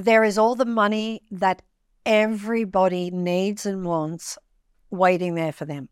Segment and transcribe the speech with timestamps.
[0.00, 1.62] there is all the money that
[2.04, 4.38] everybody needs and wants
[4.90, 5.88] waiting there for them.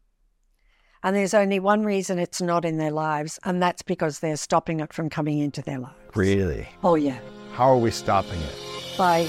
[1.03, 4.81] And there's only one reason it's not in their lives, and that's because they're stopping
[4.81, 5.95] it from coming into their lives.
[6.17, 6.69] Really?
[6.83, 7.19] Oh, yeah.
[7.53, 8.55] How are we stopping it?
[8.97, 9.29] By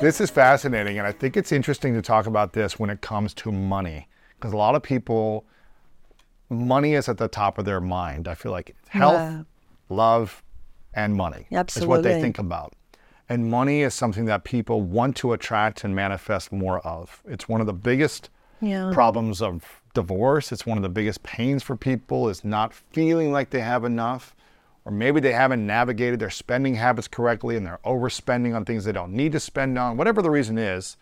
[0.00, 3.34] This is fascinating, and I think it's interesting to talk about this when it comes
[3.34, 5.44] to money, because a lot of people,
[6.48, 8.28] money is at the top of their mind.
[8.28, 9.42] I feel like health, Yeah.
[9.88, 10.44] love,
[10.94, 12.74] and money is what they think about.
[13.28, 17.20] And money is something that people want to attract and manifest more of.
[17.26, 18.90] It's one of the biggest Yeah.
[18.92, 20.52] problems of divorce.
[20.52, 24.34] It's one of the biggest pains for people is not feeling like they have enough.
[24.88, 28.92] Or maybe they haven't navigated their spending habits correctly and they're overspending on things they
[28.92, 30.96] don't need to spend on, whatever the reason is.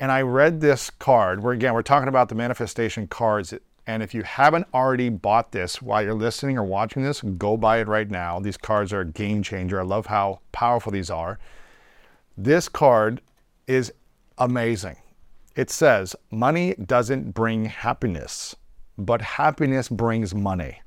[0.00, 3.52] And I read this card where, again, we're talking about the manifestation cards.
[3.86, 7.80] And if you haven't already bought this while you're listening or watching this, go buy
[7.80, 8.40] it right now.
[8.40, 9.78] These cards are a game changer.
[9.78, 11.38] I love how powerful these are.
[12.38, 13.20] This card
[13.66, 13.92] is
[14.38, 14.96] amazing.
[15.54, 18.56] It says, Money doesn't bring happiness,
[18.96, 20.81] but happiness brings money.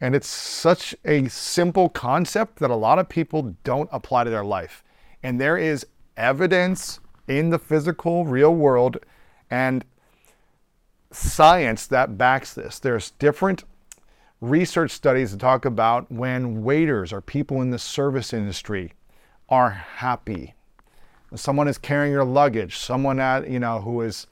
[0.00, 4.44] And it's such a simple concept that a lot of people don't apply to their
[4.44, 4.84] life.
[5.22, 5.86] And there is
[6.16, 8.98] evidence in the physical, real world
[9.50, 9.84] and
[11.10, 12.78] science that backs this.
[12.78, 13.64] There's different
[14.40, 18.92] research studies that talk about when waiters or people in the service industry
[19.48, 20.54] are happy.
[21.34, 24.26] Someone is carrying your luggage, someone at, you know, who is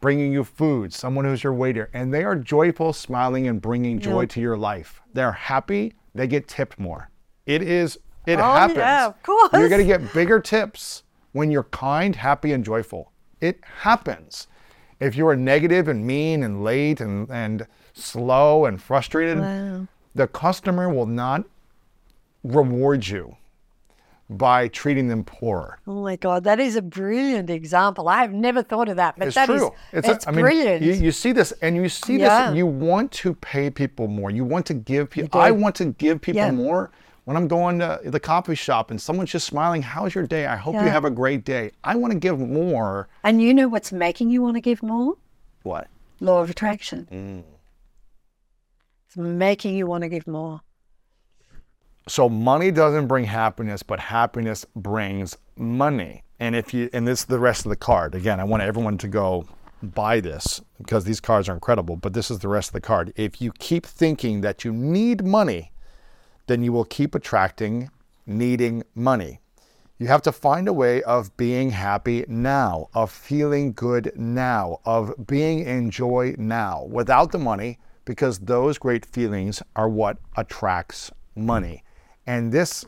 [0.00, 4.26] bringing you food, someone who's your waiter, and they are joyful, smiling, and bringing joy
[4.26, 5.00] to your life.
[5.12, 7.10] They're happy, they get tipped more.
[7.46, 8.78] It is, it Oh, happens.
[8.78, 9.50] yeah, of course.
[9.52, 11.02] You're going to get bigger tips
[11.32, 13.12] when you're kind, happy, and joyful.
[13.40, 14.46] It happens.
[14.98, 19.38] If you are negative and mean and late and, and slow and frustrated,
[20.14, 21.44] the customer will not
[22.42, 23.36] reward you
[24.30, 25.78] by treating them poorer.
[25.88, 28.08] Oh my God, that is a brilliant example.
[28.08, 29.70] I have never thought of that, but it's that is true.
[29.92, 30.82] it's, a- I mean, brilliant.
[30.82, 32.46] You, you see this, and you see Yeah.
[32.50, 32.56] this.
[32.56, 34.30] You want to pay people more.
[34.30, 35.40] You want to give people.
[35.40, 36.52] I want to give people Yeah.
[36.52, 36.90] more.
[37.24, 40.46] When I'm going to the coffee shop and someone's just smiling, "How's your day?
[40.46, 43.08] I hope you have a great day." I want to give more.
[43.24, 45.14] and you know what's making you want to give more?
[45.62, 45.88] What?
[46.20, 47.08] Law of attraction.
[47.12, 47.42] Mm.
[49.06, 50.60] It's making you want to give more.
[52.10, 56.24] So money doesn't bring happiness, but happiness brings money.
[56.40, 58.16] And if you and this is the rest of the card.
[58.16, 59.46] Again, I want everyone to go
[59.80, 63.12] buy this because these cards are incredible, but this is the rest of the card.
[63.14, 65.70] If you keep thinking that you need money,
[66.48, 67.90] then you will keep attracting
[68.26, 69.38] needing money.
[69.98, 75.14] You have to find a way of being happy now, of feeling good now, of
[75.28, 81.84] being in joy now without the money, because those great feelings are what attracts money.
[82.26, 82.84] And this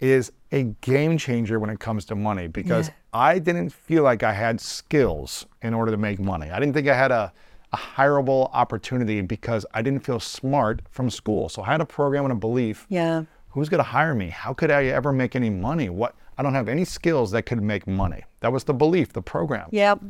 [0.00, 4.32] is a game changer when it comes to money because I didn't feel like I
[4.32, 6.50] had skills in order to make money.
[6.50, 7.32] I didn't think I had a,
[7.72, 11.48] a hireable opportunity because I didn't feel smart from school.
[11.48, 13.24] So I had a program and a belief Yeah.
[13.48, 14.28] who's going to hire me?
[14.30, 15.88] How could I ever make any money?
[15.88, 18.22] What I don't have any skills that could make money.
[18.40, 19.68] That was the belief, the program.
[19.72, 20.00] Yep.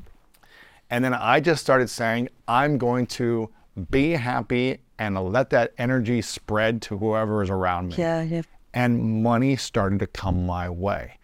[0.90, 3.48] And then I just started saying, I'm going to
[3.90, 7.94] be happy and let that energy spread to whoever is around me.
[7.96, 8.22] Yeah.
[8.22, 8.42] Yeah.
[8.78, 11.18] And money started to come my way.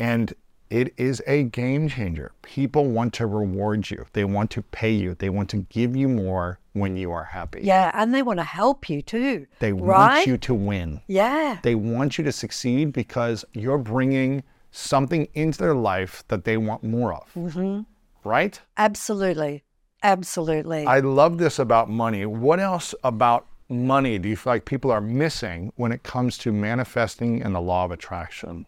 [0.00, 0.34] And
[0.68, 2.32] it is a game changer.
[2.42, 4.04] People want to reward you.
[4.14, 5.14] They want to pay you.
[5.14, 7.60] They want to give you more when you are happy.
[7.62, 9.46] Yeah, and they want to help you too.
[9.60, 10.14] They right?
[10.16, 11.00] want you to win.
[11.06, 11.58] Yeah.
[11.62, 14.42] They want you to succeed because you're bringing
[14.72, 17.30] something into their life that they want more of.
[17.32, 17.82] hmm
[18.24, 18.60] Right?
[18.76, 19.62] Absolutely.
[20.02, 20.84] Absolutely.
[20.84, 22.26] I love this about money.
[22.26, 26.52] What else about money do you feel like people are missing when it comes to
[26.52, 28.66] manifesting and the law of attraction?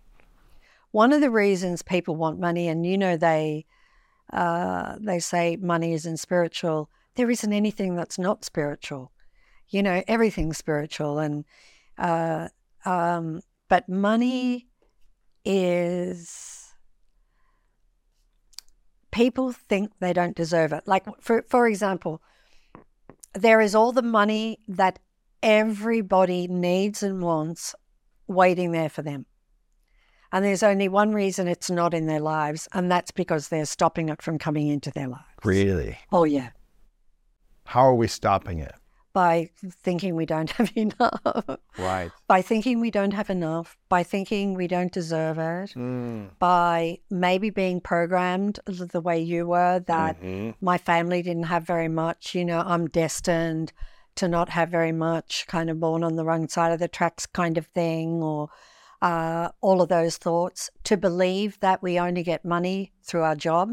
[0.90, 3.66] One of the reasons people want money, and you know they
[4.32, 6.90] uh, they say money isn't spiritual.
[7.14, 9.12] There isn't anything that's not spiritual.
[9.68, 11.44] You know, everything's spiritual, and
[11.96, 12.48] uh,
[12.84, 14.66] um, but money
[15.44, 16.74] is
[19.12, 20.84] people think they don't deserve it.
[20.86, 22.20] Like for for example,
[23.34, 24.98] there is all the money that
[25.42, 27.74] everybody needs and wants
[28.26, 29.26] waiting there for them.
[30.32, 34.08] And there's only one reason it's not in their lives, and that's because they're stopping
[34.10, 35.24] it from coming into their lives.
[35.44, 35.98] Really?
[36.12, 36.50] Oh, yeah.
[37.64, 38.74] How are we stopping it?
[39.12, 39.50] By
[39.82, 42.12] thinking we don't have enough, Right.
[42.28, 46.38] by thinking we don't have enough, by thinking we don't deserve it, Mm.
[46.38, 50.54] by maybe being programmed the way you were that Mhm.
[50.60, 53.72] my family didn't have very much, you know, I'm destined
[54.16, 57.26] to not have very much, kind of born on the wrong side of the tracks
[57.26, 58.48] kind of thing, or
[59.02, 63.70] uh, all of those thoughts, to believe that we only get money through our job.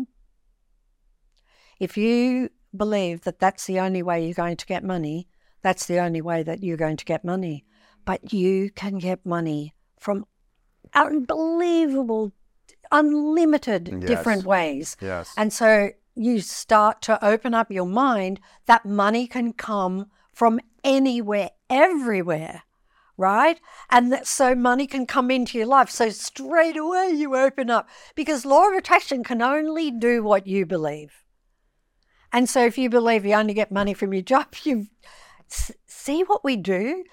[1.80, 5.28] If you believe that that's the only way you're going to get money,
[5.62, 7.66] that's the only way that you're going to get money.
[8.06, 10.26] But you can get money from
[10.94, 12.32] unbelievable,
[12.92, 14.96] unlimited different ways.
[15.02, 15.34] Yes.
[15.36, 21.52] And so you start to open up your mind that money can come from anywhere,
[21.70, 22.64] everywhere,
[23.18, 23.60] right?
[23.90, 25.90] And that so money can come into your life.
[25.90, 30.66] So straight away you open up because law of attraction can only do what you
[30.66, 31.24] believe.
[32.34, 34.88] And so if you believe you only get money from your job, you
[35.50, 37.04] see what we do.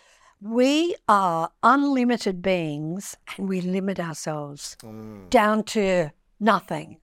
[0.40, 5.30] We are unlimited beings and we limit ourselves mm.
[5.30, 6.98] down to nothing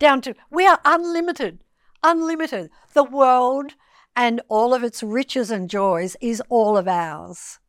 [0.00, 1.60] down to we are unlimited,
[2.02, 2.70] unlimited.
[2.94, 3.74] The world
[4.16, 7.60] and all of its riches and joys is all of ours.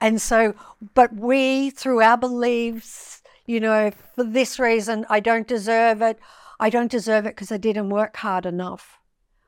[0.00, 0.54] And so,
[0.94, 6.18] but we, through our beliefs, you know, for this reason, I don't deserve it.
[6.60, 8.98] I don't deserve it because I didn't work hard enough.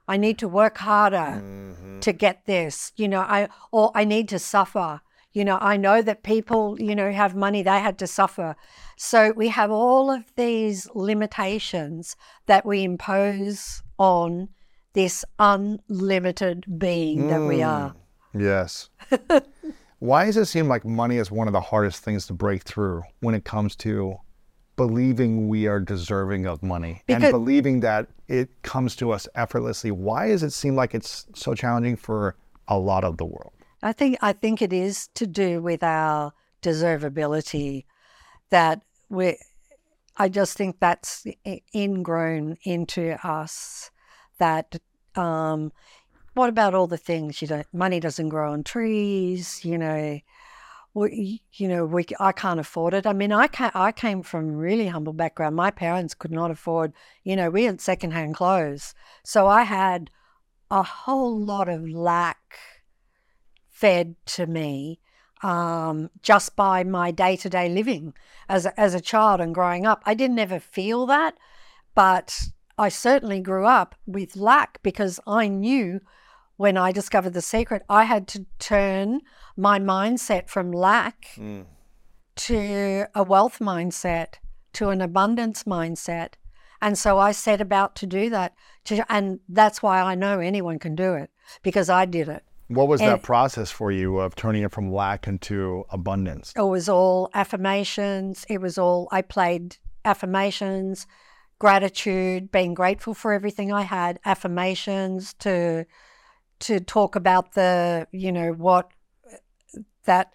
[0.08, 2.00] I need to work harder mm-hmm.
[2.00, 5.00] to get this, you know, I or I need to suffer.
[5.32, 8.56] You know, I know that people, you know, have money, they had to suffer.
[8.96, 12.16] So we have all of these limitations
[12.46, 14.48] that we impose on
[14.94, 17.64] this unlimited being that we hmm.
[17.64, 17.94] are.
[18.34, 18.88] Yes.
[19.98, 23.02] Why does it seem like money is one of the hardest things to break through
[23.20, 24.16] when it comes to
[24.76, 29.90] believing we are deserving of money and believing that it comes to us effortlessly?
[29.90, 32.36] Why does it seem like it's so challenging for
[32.68, 33.52] a lot of the world?
[33.82, 36.32] I think I think it is to do with our
[36.62, 37.84] deservability
[38.50, 39.38] that we
[40.16, 41.26] I just think that's
[41.74, 43.90] ingrown into us
[44.38, 44.76] that
[45.14, 45.72] um
[46.34, 50.18] what about all the things you know money doesn't grow on trees you know
[50.96, 53.06] we, you know we I can't afford it.
[53.06, 55.54] I mean I ca I came from a really humble background.
[55.54, 58.94] My parents could not afford you know we had secondhand clothes.
[59.22, 60.10] So I had
[60.70, 62.58] a whole lot of lack
[63.68, 65.00] fed to me
[65.42, 68.14] um, just by my day to day living
[68.48, 70.02] as a, as a child and growing up.
[70.06, 71.34] I didn't ever feel that,
[71.94, 76.00] but I certainly grew up with lack because I knew
[76.56, 79.20] when I discovered the secret, I had to turn
[79.56, 81.64] my mindset from lack mm.
[82.36, 84.34] to a wealth mindset,
[84.74, 86.34] to an abundance mindset.
[86.80, 88.54] And so I set about to do that.
[88.84, 91.30] To, and that's why I know anyone can do it
[91.62, 92.44] because I did it.
[92.68, 96.52] What was And- that process for you of turning it from lack into abundance?
[96.56, 98.44] It was all affirmations.
[98.48, 101.06] It was all, I played affirmations,
[101.58, 105.86] gratitude, being grateful for everything I had, affirmations to,
[106.60, 108.90] to talk about the, you know, what
[110.04, 110.32] that,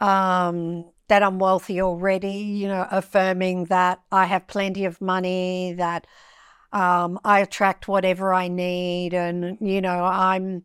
[0.00, 6.06] um, that I'm wealthy already, you know, affirming that I have plenty of money, that
[6.72, 10.64] um, I attract whatever I need, and you know, I'm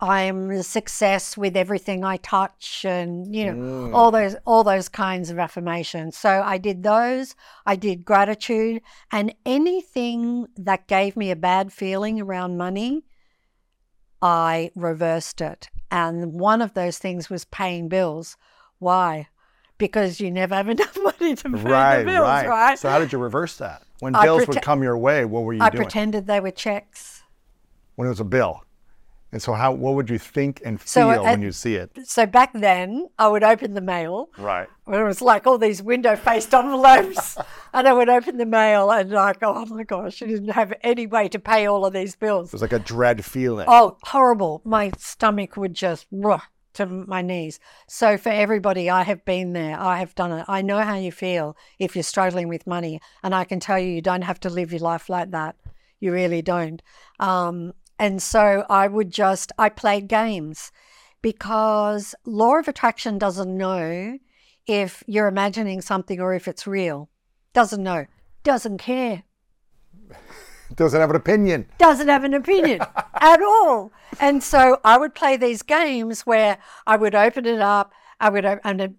[0.00, 5.30] I'm a success with everything I touch, and you know, all those all those kinds
[5.30, 6.16] of affirmations.
[6.16, 7.34] So I did those.
[7.66, 13.02] I did gratitude, and anything that gave me a bad feeling around money,
[14.22, 15.68] I reversed it.
[15.90, 18.36] And one of those things was paying bills.
[18.78, 19.28] Why?
[19.78, 22.48] because you never have enough money to pay Right, the bills, right.
[22.48, 22.78] right?
[22.78, 23.84] So how did you reverse that?
[24.00, 25.82] When I bills prete- would come your way, what were you I doing?
[25.82, 27.22] I pretended they were checks.
[27.94, 28.64] when it was a bill.
[29.30, 31.90] And so how what would you think and feel So uh, when you see it?
[32.04, 34.30] So back then, I would open the mail.
[34.38, 34.68] Right.
[34.84, 37.36] When it was like all these window faced envelopes.
[37.74, 41.06] and I would open the mail and like, oh my gosh, I didn't have any
[41.06, 42.48] way to pay all of these bills.
[42.48, 43.66] It was like a dread feeling.
[43.68, 44.62] Oh, horrible.
[44.64, 46.40] My stomach would just ruh
[46.74, 47.60] to my knees.
[47.86, 49.78] So for everybody, I have been there.
[49.78, 50.44] I have done it.
[50.48, 53.00] I know how you feel if you're struggling with money.
[53.22, 55.56] And I can tell you, you don't have to live your life like that.
[56.00, 56.80] You really don't.
[57.18, 60.70] Um, and so I would just, I played games
[61.22, 64.18] because law of attraction doesn't know
[64.66, 67.08] if you're imagining something or if it's real.
[67.52, 68.06] Doesn't know.
[68.44, 69.24] Doesn't care
[70.74, 71.66] Doesn't have an opinion.
[71.78, 72.80] doesn't have an opinion
[73.20, 73.90] at all.
[74.20, 77.92] And so I would play these games where I would open it up.
[78.20, 78.94] I would, and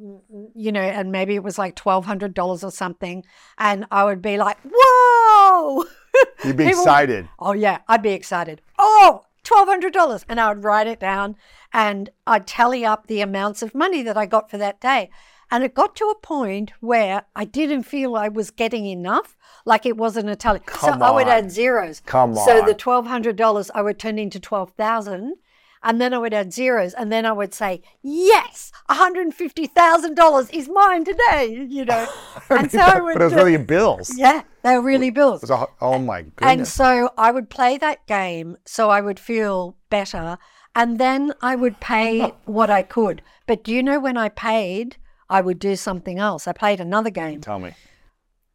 [0.55, 3.25] you know, and maybe it was like twelve hundred dollars or something,
[3.57, 5.83] and I would be like, "Whoa!"
[6.45, 7.29] You'd be People- excited.
[7.39, 8.61] Oh yeah, I'd be excited.
[8.77, 11.35] Oh, Oh, twelve hundred dollars, and I would write it down,
[11.73, 15.09] and I'd tally up the amounts of money that I got for that day.
[15.51, 19.35] And it got to a point where I didn't feel I was getting enough,
[19.65, 20.59] like it wasn't a tally.
[20.65, 22.01] Come so I would add zeros.
[22.05, 22.45] Come on.
[22.45, 25.35] So the twelve hundred dollars I would turn into twelve thousand,
[25.83, 29.33] and then I would add zeros, and then I would say, "Yes, one hundred and
[29.33, 32.07] fifty thousand dollars is mine today." You know,
[32.49, 33.13] and so I would.
[33.13, 34.17] but it was really bills.
[34.17, 35.49] yeah, they were really bills.
[35.49, 36.41] A, oh my goodness.
[36.41, 40.37] And so I would play that game so I would feel better.
[40.75, 43.21] And then I would pay what I could.
[43.47, 44.97] But do you know when I paid,
[45.29, 46.47] I would do something else?
[46.47, 47.41] I played another game.
[47.41, 47.73] Tell me.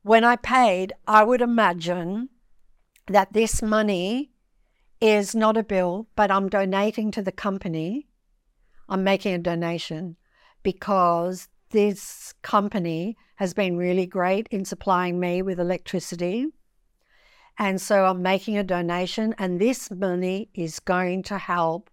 [0.03, 2.29] When I paid, I would imagine
[3.09, 4.31] that this money
[5.05, 8.09] is not a bill, but I'm donating to the company.
[8.89, 10.17] I'm making a donation
[10.63, 16.47] because this company has been really great in supplying me with electricity.
[17.59, 21.91] And so I'm making a donation, and this money is going to help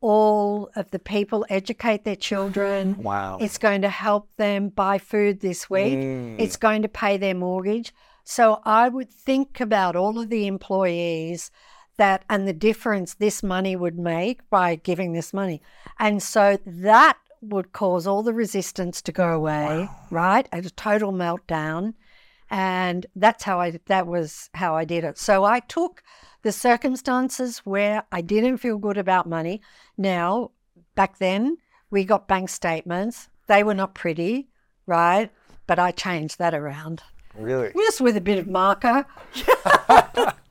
[0.00, 2.96] all of the people educate their children.
[3.00, 3.38] Wow.
[3.40, 5.94] It's going to help them buy food this week.
[5.94, 6.40] Mm.
[6.40, 7.94] It's going to pay their mortgage.
[8.24, 11.52] So I would think about all of the employees
[11.96, 15.62] that and the difference this money would make by giving this money.
[15.98, 20.48] And so that would cause all the resistance to go away, right?
[20.52, 21.94] A total meltdown.
[22.50, 25.18] And that's how I that was how I did it.
[25.18, 26.02] So I took
[26.42, 29.62] the circumstances where I didn't feel good about money.
[29.96, 30.50] Now,
[30.94, 31.56] back then,
[31.90, 33.28] we got bank statements.
[33.46, 34.48] They were not pretty,
[34.86, 35.30] right?
[35.66, 37.02] But I changed that around.
[37.34, 37.72] Really?
[37.74, 39.06] Just with a bit of marker.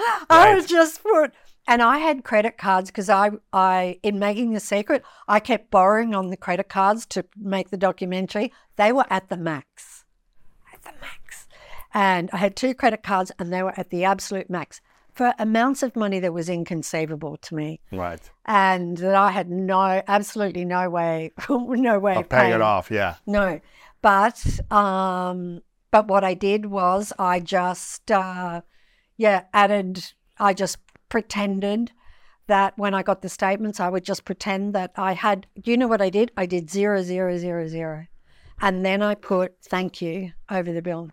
[0.30, 1.32] I would just put,
[1.66, 6.14] and I had credit cards because I, I, in making the secret, I kept borrowing
[6.14, 8.52] on the credit cards to make the documentary.
[8.76, 10.04] They were at the max,
[10.72, 11.48] at the max,
[11.92, 14.80] and I had two credit cards, and they were at the absolute max
[15.12, 18.20] for amounts of money that was inconceivable to me, Right.
[18.46, 23.16] and that I had no, absolutely no way, no way Of paying it off, yeah.
[23.26, 23.60] no,
[24.02, 24.42] but
[24.72, 28.60] um, but what I did was I just uh,
[29.20, 30.12] yeah added.
[30.38, 30.78] I just
[31.10, 31.92] pretended
[32.46, 35.46] that when I got the statements, I would just pretend that I had.
[35.62, 36.32] Do you know what I did?
[36.36, 38.06] I did zero zero zero zero,
[38.60, 41.10] and then I put thank you over the bill,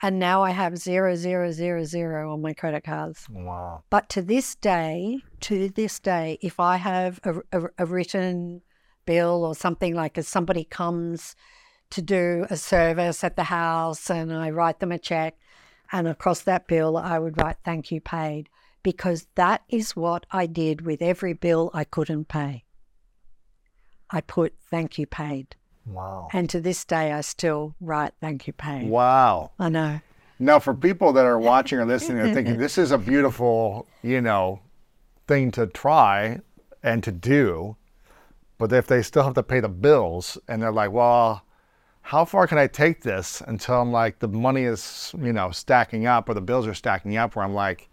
[0.00, 3.26] and now I have zero zero zero zero on my credit cards.
[3.28, 3.82] Wow.
[3.90, 8.62] But to this day, to this day, if I have a, a, a written
[9.04, 11.36] bill or something like if somebody comes
[11.90, 15.34] to do a service at the house and I write them a check,
[15.92, 18.48] and across that bill, I would write thank you paid
[18.82, 22.64] because that is what I did with every bill I couldn't pay.
[24.10, 25.54] I put thank you paid.
[25.86, 26.28] Wow.
[26.32, 28.88] And to this day, I still write thank you paid.
[28.88, 29.52] Wow.
[29.58, 30.00] I know.
[30.38, 34.20] Now, for people that are watching or listening, they're thinking this is a beautiful, you
[34.20, 34.60] know,
[35.28, 36.40] thing to try
[36.82, 37.76] and to do.
[38.58, 41.44] But if they still have to pay the bills and they're like, well,
[42.02, 46.06] how far can I take this until I'm like the money is, you know, stacking
[46.06, 47.88] up or the bills are stacking up where I'm like,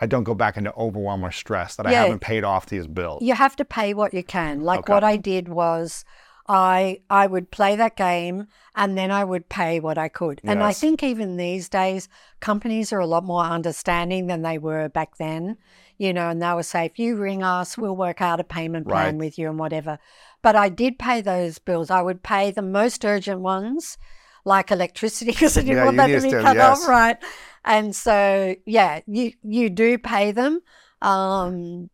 [0.00, 3.22] I don't go back into overwhelm or stress that I haven't paid off these bills.
[3.22, 4.60] You have to pay what you can.
[4.60, 4.92] Like Okay.
[4.92, 6.04] what I did was
[6.46, 10.42] I I would play that game and then I would pay what I could.
[10.46, 12.08] And I think even these days
[12.40, 15.56] companies are a lot more understanding than they were back then.
[15.96, 18.88] You know, and they will say, if you ring us, we'll work out a payment
[18.88, 19.18] plan Right.
[19.26, 20.00] with you and whatever.
[20.44, 21.90] But I did pay those bills.
[21.90, 23.98] I would pay the most urgent ones,
[24.44, 26.62] like electricity, because I didn't Yeah, want that to be cut yes.
[26.62, 27.18] off, right?
[27.64, 30.60] And so, yeah, you you do pay them.
[31.02, 31.90] Um,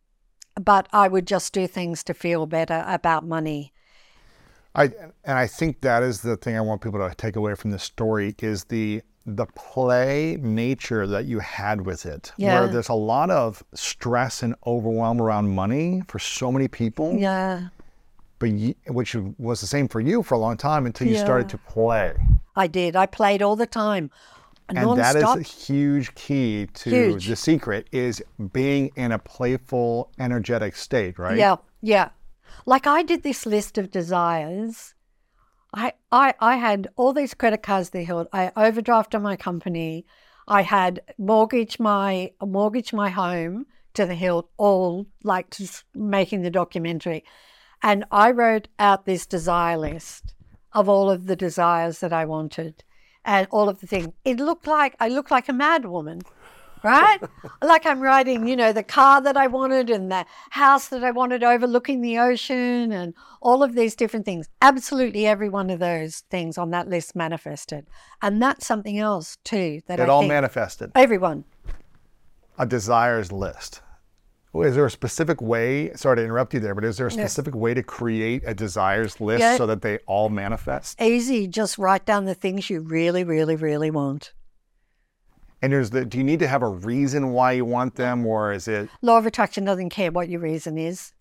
[0.61, 3.73] but I would just do things to feel better about money.
[4.75, 4.85] I
[5.25, 7.83] and I think that is the thing I want people to take away from this
[7.83, 12.33] story is the the play nature that you had with it.
[12.37, 12.61] Yeah.
[12.61, 17.19] Where there's a lot of stress and overwhelm around money for so many people.
[17.19, 17.69] Yeah.
[18.41, 21.47] But you, which was the same for you for a long time until you started
[21.49, 22.15] to play.
[22.55, 22.95] I did.
[22.95, 24.11] I played all the time.
[24.67, 25.37] And that is Non-stop.
[25.37, 27.27] a huge key to Huge.
[27.27, 31.37] the secret is being in a playful, energetic state, right?
[31.37, 32.09] Yeah, yeah.
[32.65, 34.95] Like I did this list of desires.
[35.73, 38.27] I, I, I had all these credit cards they held.
[38.33, 40.05] I overdrafted my company.
[40.47, 46.49] I had mortgaged my mortgaged my home to the hilt, all like just making the
[46.49, 47.23] documentary.
[47.83, 50.33] And I wrote out this desire list
[50.73, 52.83] of all of the desires that I wanted
[53.25, 54.09] and all of the things.
[54.23, 56.21] It looked like I looked like a mad woman
[56.83, 57.19] right?
[57.61, 61.11] like I'm writing, you know, the car that I wanted and the house that I
[61.11, 64.47] wanted overlooking the ocean and all of these different things.
[64.61, 67.87] Absolutely every one of those things on that list manifested.
[68.21, 70.91] And that's something else too that It I all manifested.
[70.95, 71.45] everyone.
[72.57, 73.81] A desires list.
[74.53, 75.93] Is there a specific way?
[75.95, 79.21] Sorry to interrupt you there, but is there a specific way to create a desires
[79.21, 79.55] list Yeah.
[79.57, 81.01] so that they all manifest?
[81.01, 84.33] Easy, just write down the things you really, really, really want.
[85.61, 86.03] And there's the.
[86.05, 88.89] Do you need to have a reason why you want them, or is it?
[89.01, 91.13] Law of attraction doesn't care what your reason is.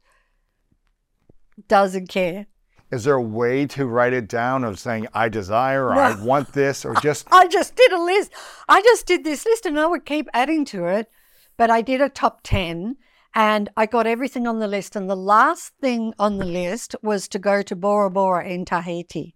[1.69, 2.47] Doesn't care.
[2.91, 6.55] Is there a way to write it down of saying I desire or I want
[6.55, 8.33] this, or just I just did a list.
[8.69, 11.09] I just did this list and I would keep adding to it.
[11.57, 12.97] But I did a top 10
[13.35, 14.97] and I got everything on the list.
[14.97, 19.35] And the last thing on the list was to go to Bora Bora in Tahiti.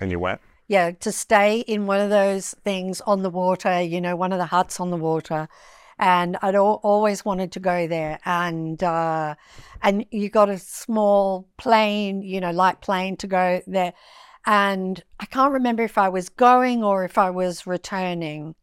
[0.00, 0.40] and you went?
[0.68, 4.38] Yeah, to stay in one of those things on the water, you know, one of
[4.38, 5.48] the huts on the water.
[5.98, 8.18] And I'd al- always wanted to go there.
[8.24, 9.36] And uh,
[9.82, 13.92] and you got a small plane, you know, light plane to go there.
[14.44, 18.54] And I can't remember if I was going or if I was returning.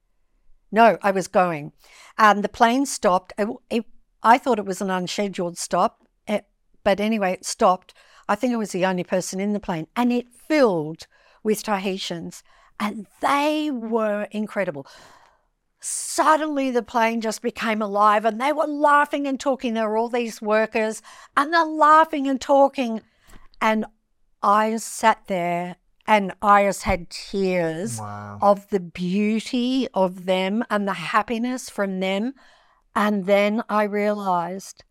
[0.74, 1.72] No, I was going.
[2.18, 3.32] And the plane stopped.
[3.38, 3.86] It, it,
[4.24, 6.48] I thought it was an unscheduled stop, it,
[6.84, 7.94] but anyway, it stopped.
[8.28, 11.06] I think I was the only person in the plane, and it filled
[11.44, 12.42] with Tahitians,
[12.80, 14.88] and they were incredible.
[15.80, 19.76] Suddenly, the plane just became alive, and they were laughing and talking.
[19.76, 21.04] There were all these workers,
[21.38, 23.02] and they're laughing and talking.
[23.62, 23.86] And
[24.42, 25.76] I sat there,
[26.08, 32.34] and I just had tears of the beauty of them and the happiness from them.
[32.96, 34.84] And then I realized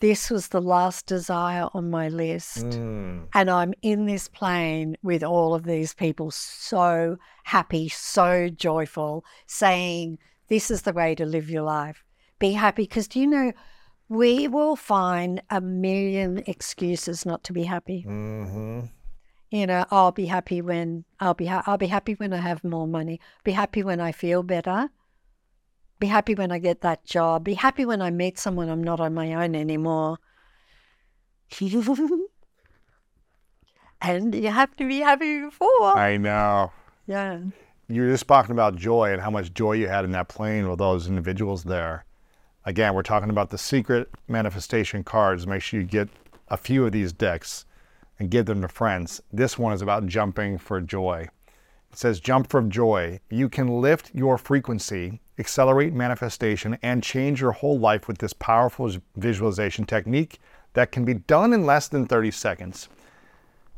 [0.00, 2.64] this was the last desire on my list.
[2.64, 3.28] Mm.
[3.34, 10.18] And I'm in this plane with all of these people, so happy, so joyful, saying,
[10.48, 12.04] This is the way to live your life.
[12.38, 12.82] Be happy.
[12.82, 13.52] Because do you know,
[14.08, 18.02] we will find a million excuses not to be happy.
[18.02, 18.80] hmm
[19.52, 22.64] You know, I'll be happy when I'll be ha- I'll be happy when I have
[22.64, 23.20] more money.
[23.44, 24.88] Be happy when I feel better.
[26.00, 27.44] Be happy when I get that job.
[27.44, 30.16] Be happy when I meet someone I'm not on my own anymore.
[34.00, 35.98] and you have to be happy before.
[35.98, 36.72] I know.
[37.06, 37.40] yeah.
[37.88, 40.66] You were just talking about joy and how much joy you had in that plane
[40.66, 42.06] with those individuals there.
[42.64, 45.46] Again, we're talking about the secret manifestation cards.
[45.46, 46.08] Make sure you get
[46.48, 47.66] a few of these decks
[48.18, 49.20] and give them to friends.
[49.32, 51.28] This one is about jumping for joy.
[51.90, 53.20] It says, Jump for joy.
[53.30, 58.90] You can lift your frequency, accelerate manifestation, and change your whole life with this powerful
[59.16, 60.38] visualization technique
[60.72, 62.88] that can be done in less than 30 seconds.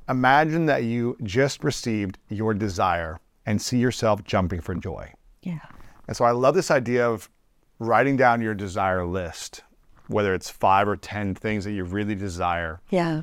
[0.08, 5.12] Imagine that you just received your desire and see yourself jumping for joy.
[5.42, 5.60] Yeah.
[6.06, 7.28] And so I love this idea of
[7.78, 9.62] writing down your desire list,
[10.08, 12.80] whether it's five or 10 things that you really desire.
[12.90, 13.22] Yeah.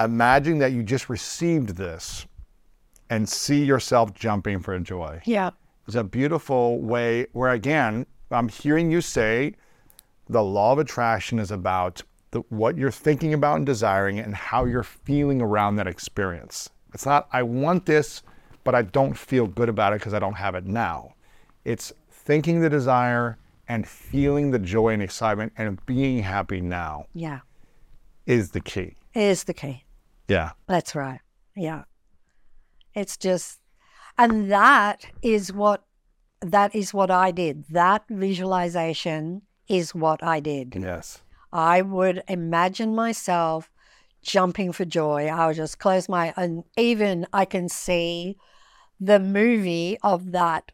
[0.00, 2.26] Imagine that you just received this
[3.10, 5.20] and see yourself jumping for joy.
[5.24, 5.50] Yeah.
[5.86, 9.54] It's a beautiful way where, again, I'm hearing you say
[10.28, 14.64] the law of attraction is about the, what you're thinking about and desiring and how
[14.64, 16.70] you're feeling around that experience.
[16.94, 18.22] It's not, I want this,
[18.64, 21.14] but I don't feel good about it because I don't have it now.
[21.64, 23.36] It's thinking the desire
[23.68, 27.40] and feeling the joy and excitement and being happy now Yeah.
[28.26, 28.96] is the key.
[29.14, 29.84] Is the key.
[30.28, 30.52] Yeah.
[30.66, 31.20] That's right.
[31.54, 31.84] Yeah.
[32.94, 33.60] It's just,
[34.16, 35.84] and that is what,
[36.40, 37.64] that is what I did.
[37.70, 40.74] That visualization is what I did.
[40.78, 41.22] Yes.
[41.52, 43.70] I would imagine myself
[44.22, 45.26] jumping for joy.
[45.26, 48.36] I would just close my, and even I can see
[49.00, 50.72] the movie of that,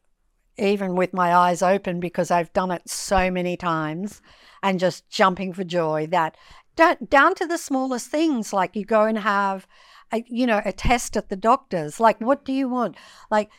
[0.59, 4.20] even with my eyes open, because I've done it so many times,
[4.62, 6.07] and just jumping for joy.
[6.09, 6.37] That
[6.79, 9.67] down, down to the smallest things, like you go and have
[10.12, 11.99] a, you know, a test at the doctor's.
[12.01, 12.97] Like, what do you want?
[13.31, 13.51] Like,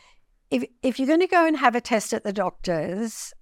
[0.50, 3.32] if if you're going to go and have a test at the doctor's,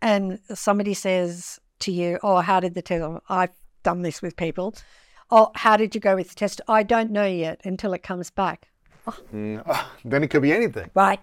[0.00, 4.74] and somebody says to you, "Oh, how did the test?" I've done this with people.
[5.30, 6.60] Oh, how did you go with the test?
[6.66, 8.68] I don't know yet until it comes back.
[9.32, 10.90] Mm, ah, then it could be anything.
[10.94, 11.20] Right.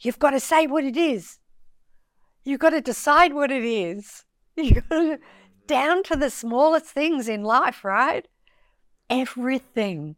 [0.00, 1.38] You've got to say what it is.
[2.44, 4.24] You've got to decide what it is.
[4.56, 5.18] You got to,
[5.66, 8.26] down to the smallest things in life, right?
[9.08, 10.16] Everything,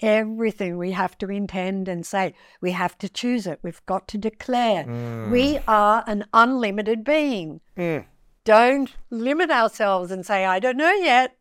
[0.00, 2.34] everything we have to intend and say.
[2.60, 3.58] We have to choose it.
[3.62, 4.84] We've got to declare.
[4.84, 5.30] Mm.
[5.30, 7.60] We are an unlimited being.
[7.76, 8.04] Mm.
[8.44, 11.36] Don't limit ourselves and say, I don't know yet.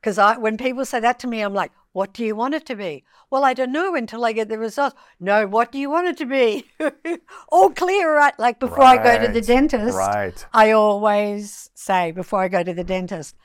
[0.00, 2.66] Because I, when people say that to me, I'm like, what do you want it
[2.66, 3.04] to be?
[3.30, 4.96] Well, I don't know until I get the results.
[5.18, 6.66] No, what do you want it to be?
[7.48, 8.38] All clear, right?
[8.38, 10.46] Like before I go to the dentist, right.
[10.52, 13.36] I always say before I go to the dentist,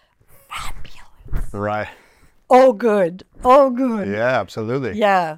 [0.47, 1.53] fabulous.
[1.53, 1.87] Right.
[2.49, 3.23] All good.
[3.43, 4.07] All good.
[4.07, 4.97] Yeah, absolutely.
[4.97, 5.37] Yeah.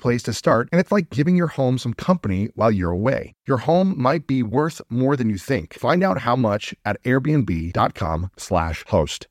[0.01, 3.33] place to start, and it's like giving your home some company while you're away.
[3.47, 5.73] Your home might be worth more than you think.
[5.73, 9.27] Find out how much at airbnb.com/slash host.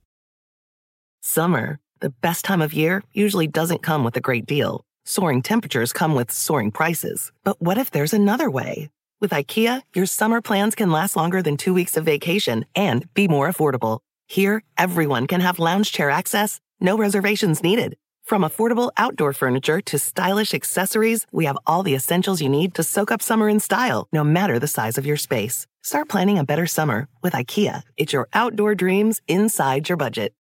[1.23, 4.85] Summer, the best time of year, usually doesn't come with a great deal.
[5.05, 7.33] Soaring temperatures come with soaring prices.
[7.45, 8.91] But what if there's another way?
[9.21, 13.29] With IKEA, your summer plans can last longer than two weeks of vacation and be
[13.29, 14.01] more affordable.
[14.29, 17.97] Here, everyone can have lounge chair access, no reservations needed.
[18.31, 22.85] From affordable outdoor furniture to stylish accessories, we have all the essentials you need to
[22.85, 25.67] soak up summer in style, no matter the size of your space.
[25.83, 27.83] Start planning a better summer with IKEA.
[27.97, 30.33] It's your outdoor dreams inside your budget.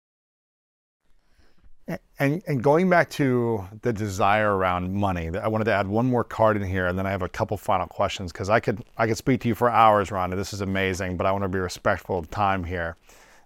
[2.20, 6.24] And, and going back to the desire around money, I wanted to add one more
[6.24, 9.08] card in here, and then I have a couple final questions because I could I
[9.08, 10.36] could speak to you for hours, Rhonda.
[10.36, 12.98] This is amazing, but I want to be respectful of time here.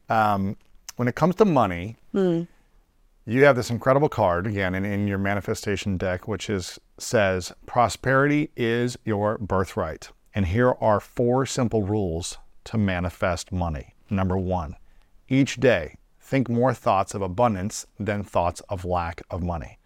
[0.10, 0.58] Um,
[0.98, 1.96] when it comes to money,
[3.26, 8.50] you have this incredible card again in, in your manifestation deck, which is says prosperity
[8.56, 10.10] is your birthright.
[10.36, 13.96] And here are four simple rules to manifest money.
[14.10, 14.76] Number one,
[15.30, 19.78] each day think more thoughts of abundance than thoughts of lack of money.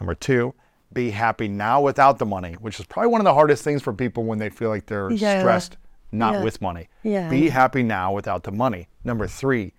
[0.00, 0.54] Number two,
[0.92, 3.92] be happy now without the money, which is probably one of the hardest things for
[3.92, 5.40] people when they feel like they're Yeah.
[5.40, 5.76] stressed
[6.10, 6.44] not Yeah.
[6.44, 6.88] with money.
[7.02, 7.28] Yeah.
[7.30, 8.88] Be happy now without the money.
[9.04, 9.72] Number three,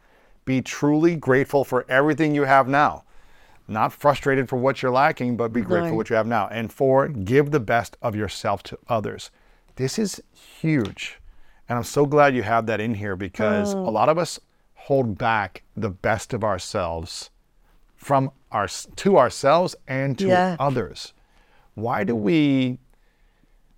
[0.46, 3.04] be truly grateful for everything you have now.
[3.68, 6.48] Not frustrated for what you're lacking, but be grateful for what you have now.
[6.50, 9.32] And four, give the best of yourself to others.
[9.76, 11.20] This is huge.
[11.70, 13.88] And I'm so glad you have that in here because Mm.
[13.88, 14.40] a lot of us
[14.76, 17.30] hold back the best of ourselves
[17.96, 20.58] from our to ourselves and to Yeah.
[20.60, 21.14] others.
[21.74, 22.80] Why do we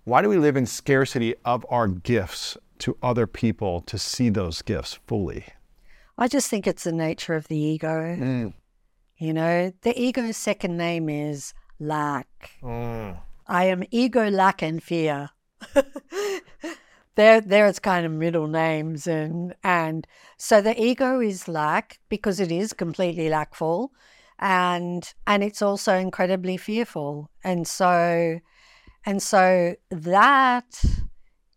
[0.04, 4.62] why do we live in scarcity of our gifts to other people to see those
[4.62, 5.46] gifts fully?
[6.18, 7.88] I just think it's the nature of the ego.
[7.88, 8.54] Mm.
[9.18, 12.52] You know, the ego's second name is lack.
[12.62, 13.18] Mm.
[13.46, 15.30] I am ego, lack, and fear.
[17.14, 22.40] there, there it's kind of middle names, and and so the ego is lack because
[22.40, 23.92] it is completely lackful,
[24.38, 28.40] and and it's also incredibly fearful, and so
[29.04, 30.84] and so that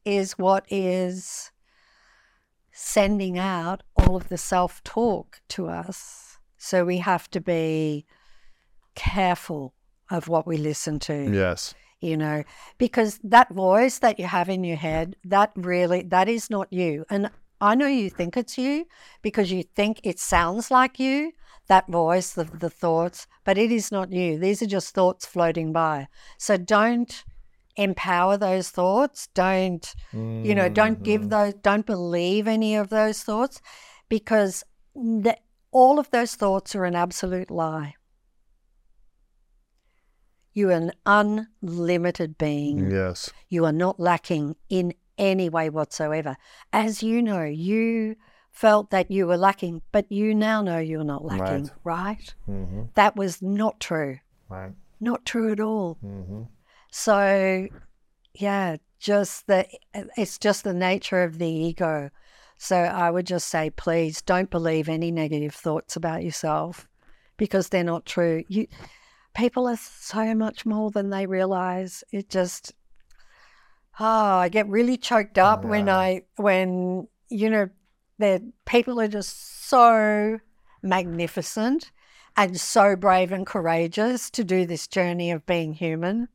[0.06, 1.52] is what is
[2.82, 6.38] sending out all of the self talk to us.
[6.58, 8.06] So we have to be
[8.96, 9.74] careful
[10.10, 11.76] of what we listen to, Yes.
[12.00, 12.44] you know,
[12.78, 17.06] because that voice that you have in your head, that really, that is not you.
[17.10, 18.86] And I know you think it's you
[19.22, 21.34] because you think it sounds like you,
[21.68, 24.40] that voice, the, the thoughts, but it is not you.
[24.40, 26.08] These are just thoughts floating by.
[26.38, 27.24] So don't
[27.80, 29.28] empower those thoughts.
[29.34, 31.30] Don't, you know, don't give mm-hmm.
[31.30, 33.62] those, don't believe any of those thoughts
[34.10, 34.64] because
[34.94, 35.38] the,
[35.72, 37.96] all of those thoughts are an absolute lie.
[40.54, 42.92] You are an unlimited being.
[42.92, 43.32] Yes.
[43.48, 46.36] You are not lacking in any way whatsoever.
[46.74, 48.16] As you know, you
[48.52, 52.34] felt that you were lacking, but you now know you're not lacking, right?
[52.50, 52.84] Mm-hmm.
[52.96, 54.18] That was not true.
[54.50, 54.72] Right.
[55.00, 55.98] Not true at all.
[56.04, 56.42] Mm-hmm.
[56.92, 57.68] So,
[58.34, 62.10] yeah, just the it's just the nature of the ego
[62.58, 66.88] So I would just say, please don't believe any negative thoughts about yourself
[67.38, 68.44] because they're not true.
[68.48, 68.68] You
[69.34, 72.04] people are so much more than they realize.
[72.12, 72.74] It just
[74.00, 77.70] oh, I get really choked up when I when you know
[78.18, 80.40] the people are just so
[80.82, 81.92] magnificent
[82.36, 86.28] and so brave and courageous to do this journey of being human.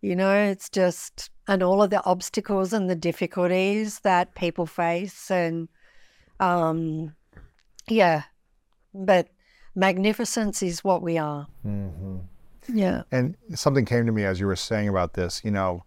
[0.00, 5.30] You know, it's just and all of the obstacles and the difficulties that people face
[5.30, 5.68] and
[6.40, 7.14] um
[7.88, 8.24] yeah
[8.92, 9.28] but
[9.74, 11.46] magnificence is what we are.
[12.68, 13.02] Yeah.
[13.12, 15.42] And something came to me as you were saying about this.
[15.44, 15.84] You know,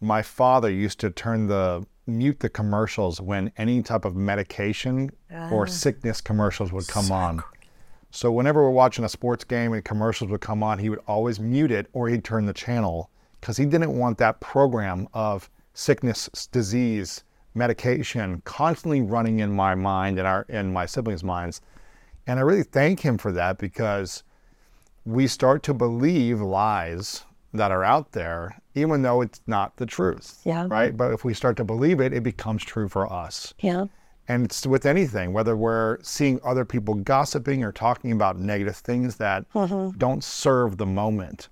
[0.00, 5.10] my father used to turn the mute the commercials when any type of medication
[5.52, 7.42] or sickness commercials would come on.
[8.10, 11.38] So whenever we're watching a sports game and commercials would come on, he would always
[11.38, 16.28] mute it or he'd turn the channel because he didn't want that program of sickness,
[16.52, 17.24] disease,
[17.54, 21.60] medication constantly running in my mind and our in my siblings' minds.
[22.26, 24.22] And I really thank him for that because
[25.04, 30.40] we start to believe lies that are out there, even though it's not the truth.
[30.44, 30.66] Yeah.
[30.70, 30.96] Right.
[30.96, 33.54] But if we start to believe it, it becomes true for us.
[33.58, 33.86] yeah
[34.28, 39.16] And it's with anything, whether we're seeing other people gossiping or talking about negative things
[39.16, 39.96] that mm-hmm.
[39.98, 41.48] don't serve the moment.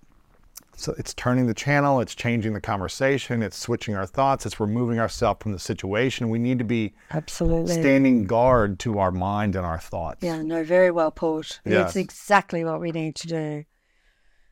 [0.78, 5.00] So it's turning the channel, it's changing the conversation, it's switching our thoughts, it's removing
[5.00, 6.28] ourselves from the situation.
[6.28, 10.22] We need to be absolutely standing guard to our mind and our thoughts.
[10.22, 11.60] Yeah, no, very well put.
[11.64, 11.88] Yes.
[11.88, 13.64] It's exactly what we need to do.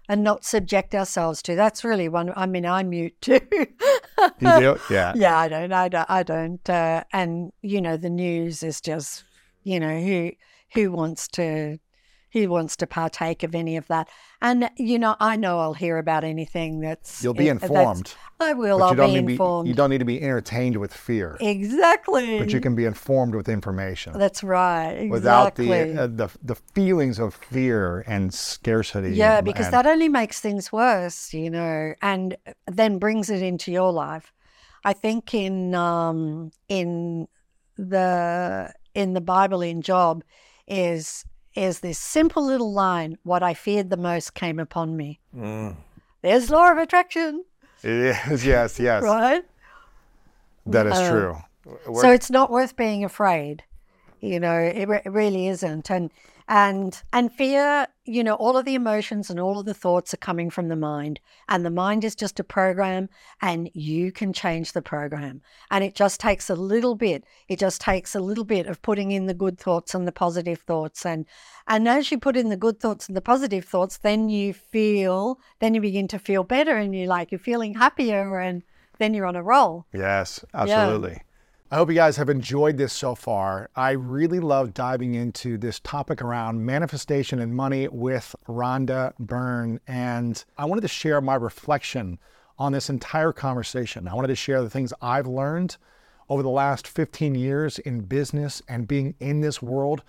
[0.08, 1.56] And not subject ourselves to.
[1.56, 2.32] That's really one.
[2.36, 3.40] I mean, I mute too.
[4.40, 4.80] You do?
[4.90, 5.12] Yeah.
[5.16, 5.72] yeah, I don't.
[5.72, 6.10] I don't.
[6.10, 6.70] I don't.
[6.70, 9.24] Uh, and you know, the news is just,
[9.62, 10.32] you know, who
[10.72, 11.78] who wants to
[12.36, 14.08] who wants to partake of any of that?
[14.42, 18.14] And you know, I know I'll hear about anything that's You'll be eh, informed.
[18.38, 18.82] I will.
[18.82, 19.64] I'll you don't be need informed.
[19.64, 21.38] be you don't need to be entertained with fear.
[21.40, 22.38] exactly.
[22.38, 24.12] But you can be informed with information.
[24.18, 24.92] That's right.
[24.92, 25.10] Exactly.
[25.10, 29.12] without the, uh, the the feelings of fear and scarcity.
[29.16, 33.42] Yeah, and- because and- that only makes things worse, you know, and then brings it
[33.42, 34.32] into your life.
[34.84, 37.26] I think in um, in
[37.78, 40.22] the in the Bible in Job
[40.66, 41.24] is
[41.56, 45.20] is this simple little line: "What I feared the most came upon me."
[46.22, 47.44] There's law of attraction,
[47.82, 49.42] it is yes, yes, right?
[50.66, 51.36] that is Uh, true.
[52.00, 53.64] So it's not worth being afraid.
[54.26, 55.90] You know, it, re- it really isn't.
[55.90, 56.10] And
[56.48, 60.18] and and fear, you know, all of the emotions and all of the thoughts are
[60.18, 63.08] coming from the mind, and the mind is just a program,
[63.42, 65.42] and you can change the program.
[65.70, 67.24] And it just takes a little bit.
[67.48, 70.60] It just takes a little bit of putting in the good thoughts and the positive
[70.60, 71.26] thoughts, and
[71.66, 75.40] and as you put in the good thoughts and the positive thoughts, then you feel,
[75.58, 78.62] then you begin to feel better, and you like you're feeling happier, and
[78.98, 79.86] then you're on a roll.
[79.92, 81.22] Yes, absolutely.
[81.68, 83.70] I hope you guys have enjoyed this so far.
[83.74, 89.80] I really love diving into this topic around manifestation and money with Rhonda Byrne.
[89.88, 92.20] And I wanted to share my reflection
[92.56, 94.06] on this entire conversation.
[94.06, 95.76] I wanted to share the things I've learned
[96.28, 100.04] over the last 15 years in business and being in this world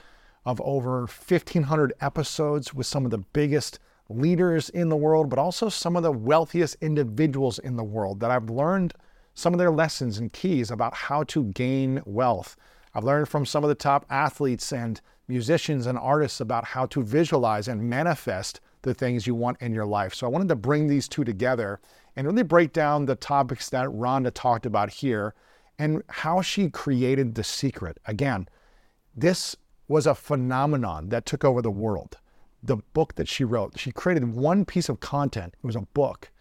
[0.46, 5.70] of over 1,500 episodes with some of the biggest leaders in the world, but also
[5.70, 8.94] some of the wealthiest individuals in the world that I've learned
[9.38, 12.58] some of their lessons and keys about how to gain wealth.
[12.96, 17.04] I've learned from some of the top athletes and musicians and artists about how to
[17.04, 20.16] visualize and manifest the things you want in your life.
[20.16, 21.80] So I wanted to bring these two together
[22.16, 25.36] and really break down the topics that Rhonda talked about here
[25.78, 28.00] and how she created the secret.
[28.08, 28.50] Again,
[29.16, 29.56] this
[29.88, 32.18] was a phenomenon that took over the world.
[32.64, 35.54] The book that she wrote, she created one piece of content.
[35.64, 36.32] It was a book.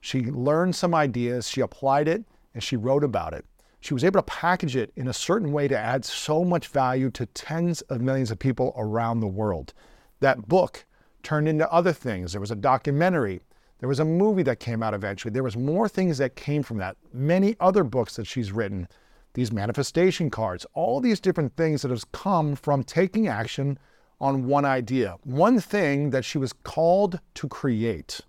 [0.00, 2.24] She learned some ideas, she applied it,
[2.58, 3.44] and she wrote about it.
[3.78, 7.08] She was able to package it in a certain way to add so much value
[7.12, 9.72] to tens of millions of people around the world.
[10.18, 10.84] That book
[11.22, 12.32] turned into other things.
[12.32, 13.42] There was a documentary,
[13.78, 15.30] there was a movie that came out eventually.
[15.30, 16.96] There was more things that came from that.
[17.12, 18.88] Many other books that she's written,
[19.34, 23.78] these manifestation cards, all these different things that has come from taking action
[24.20, 28.20] on one idea, one thing that she was called to create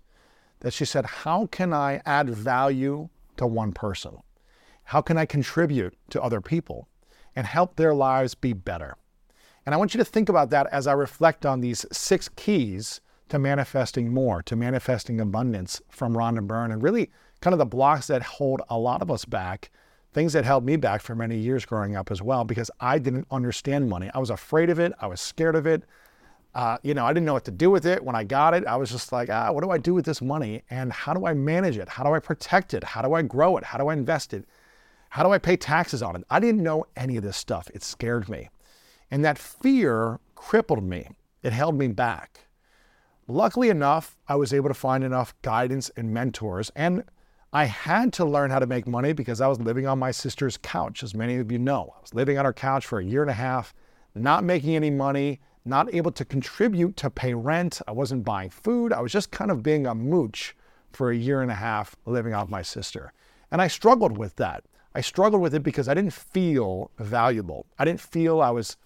[0.60, 3.08] that she said, How can I add value
[3.40, 4.18] to one person?
[4.84, 6.88] How can I contribute to other people
[7.34, 8.96] and help their lives be better?
[9.64, 13.00] And I want you to think about that as I reflect on these six keys
[13.30, 18.08] to manifesting more, to manifesting abundance from Rhonda Byrne, and really kind of the blocks
[18.08, 19.70] that hold a lot of us back,
[20.12, 23.26] things that held me back for many years growing up as well, because I didn't
[23.30, 24.10] understand money.
[24.12, 25.84] I was afraid of it, I was scared of it.
[26.54, 28.02] Uh, you know, I didn't know what to do with it.
[28.02, 30.20] When I got it, I was just like, ah, what do I do with this
[30.20, 30.62] money?
[30.68, 31.88] And how do I manage it?
[31.88, 32.82] How do I protect it?
[32.82, 33.64] How do I grow it?
[33.64, 34.44] How do I invest it?
[35.10, 36.24] How do I pay taxes on it?
[36.30, 37.68] I didn't know any of this stuff.
[37.72, 38.48] It scared me.
[39.10, 41.08] And that fear crippled me,
[41.42, 42.46] it held me back.
[43.26, 46.70] Luckily enough, I was able to find enough guidance and mentors.
[46.74, 47.04] And
[47.52, 50.56] I had to learn how to make money because I was living on my sister's
[50.56, 51.94] couch, as many of you know.
[51.96, 53.74] I was living on her couch for a year and a half,
[54.14, 57.80] not making any money, not able to contribute to pay rent.
[57.86, 58.92] I wasn't buying food.
[58.92, 60.56] I was just kind of being a mooch
[60.92, 63.12] for a year and a half living off my sister.
[63.50, 64.64] And I struggled with that.
[64.94, 67.66] I struggled with it because I didn't feel valuable.
[67.78, 68.76] I didn't feel I was,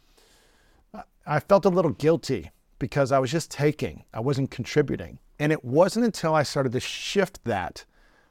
[1.26, 5.18] I felt a little guilty because I was just taking, I wasn't contributing.
[5.38, 7.84] And it wasn't until I started to shift that,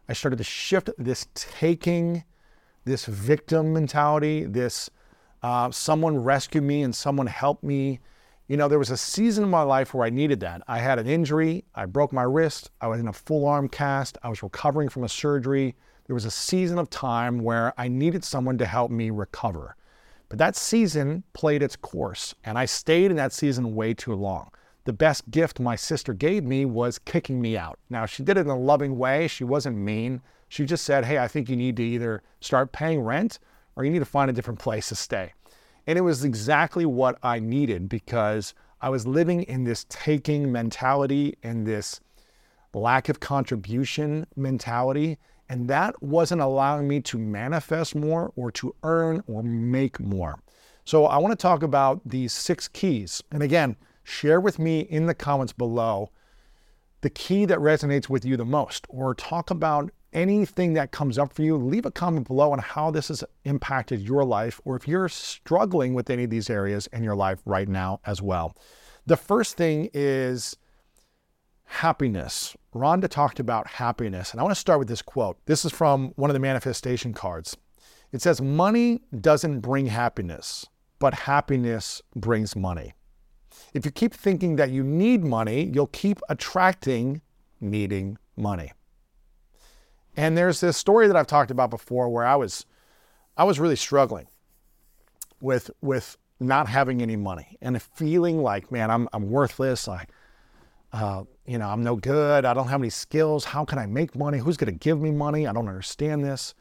[0.07, 2.23] I started to shift this taking,
[2.85, 4.89] this victim mentality, this
[5.41, 7.99] uh, someone rescued me and someone helped me.
[8.53, 10.61] You know, there was a season in my life where I needed that.
[10.67, 14.19] I had an injury, I broke my wrist, I was in a full arm cast,
[14.21, 15.75] I was recovering from a surgery.
[16.05, 19.75] There was a season of time where I needed someone to help me recover.
[20.29, 24.51] But that season played its course, and I stayed in that season way too long.
[24.83, 27.79] The best gift my sister gave me was kicking me out.
[27.89, 29.27] Now, she did it in a loving way.
[29.27, 30.21] She wasn't mean.
[30.47, 33.39] She just said, Hey, I think you need to either start paying rent
[33.75, 35.33] or you need to find a different place to stay.
[35.85, 41.37] And it was exactly what I needed because I was living in this taking mentality
[41.43, 41.99] and this
[42.73, 45.17] lack of contribution mentality
[45.49, 50.39] and that wasn't allowing me to manifest more or to earn or make more.
[50.85, 53.21] So I want to talk about these six keys.
[53.31, 56.09] And again, share with me in the comments below
[57.01, 61.33] the key that resonates with you the most, or talk about anything that comes up
[61.33, 61.57] for you.
[61.57, 65.93] Leave a comment below on how this has impacted your life, or if you're struggling
[65.93, 68.55] with any of these areas in your life right now as well.
[69.05, 70.55] The first thing is
[71.65, 72.55] happiness.
[72.73, 75.37] Rhonda talked about happiness, and I want to start with this quote.
[75.45, 77.57] This is from one of the manifestation cards.
[78.11, 80.67] It says, Money doesn't bring happiness,
[80.99, 82.93] but happiness brings money.
[83.73, 87.21] If you keep thinking that you need money, you'll keep attracting
[87.59, 88.71] needing money.
[90.15, 92.65] And there's this story that I've talked about before where I was
[93.35, 94.27] I was really struggling
[95.41, 99.87] with with not having any money and feeling like, man, I'm I'm worthless.
[99.87, 100.05] I
[100.91, 102.45] uh, you know, I'm no good.
[102.45, 103.45] I don't have any skills.
[103.45, 104.37] How can I make money?
[104.37, 105.47] Who's going to give me money?
[105.47, 106.53] I don't understand this.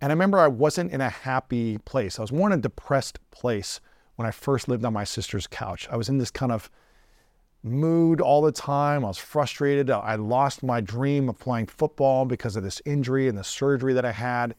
[0.00, 2.18] And I remember I wasn't in a happy place.
[2.18, 3.80] I was more in a depressed place
[4.16, 5.88] when I first lived on my sister's couch.
[5.90, 6.70] I was in this kind of
[7.62, 9.04] mood all the time.
[9.04, 9.90] I was frustrated.
[9.90, 14.04] I lost my dream of playing football because of this injury and the surgery that
[14.04, 14.54] I had.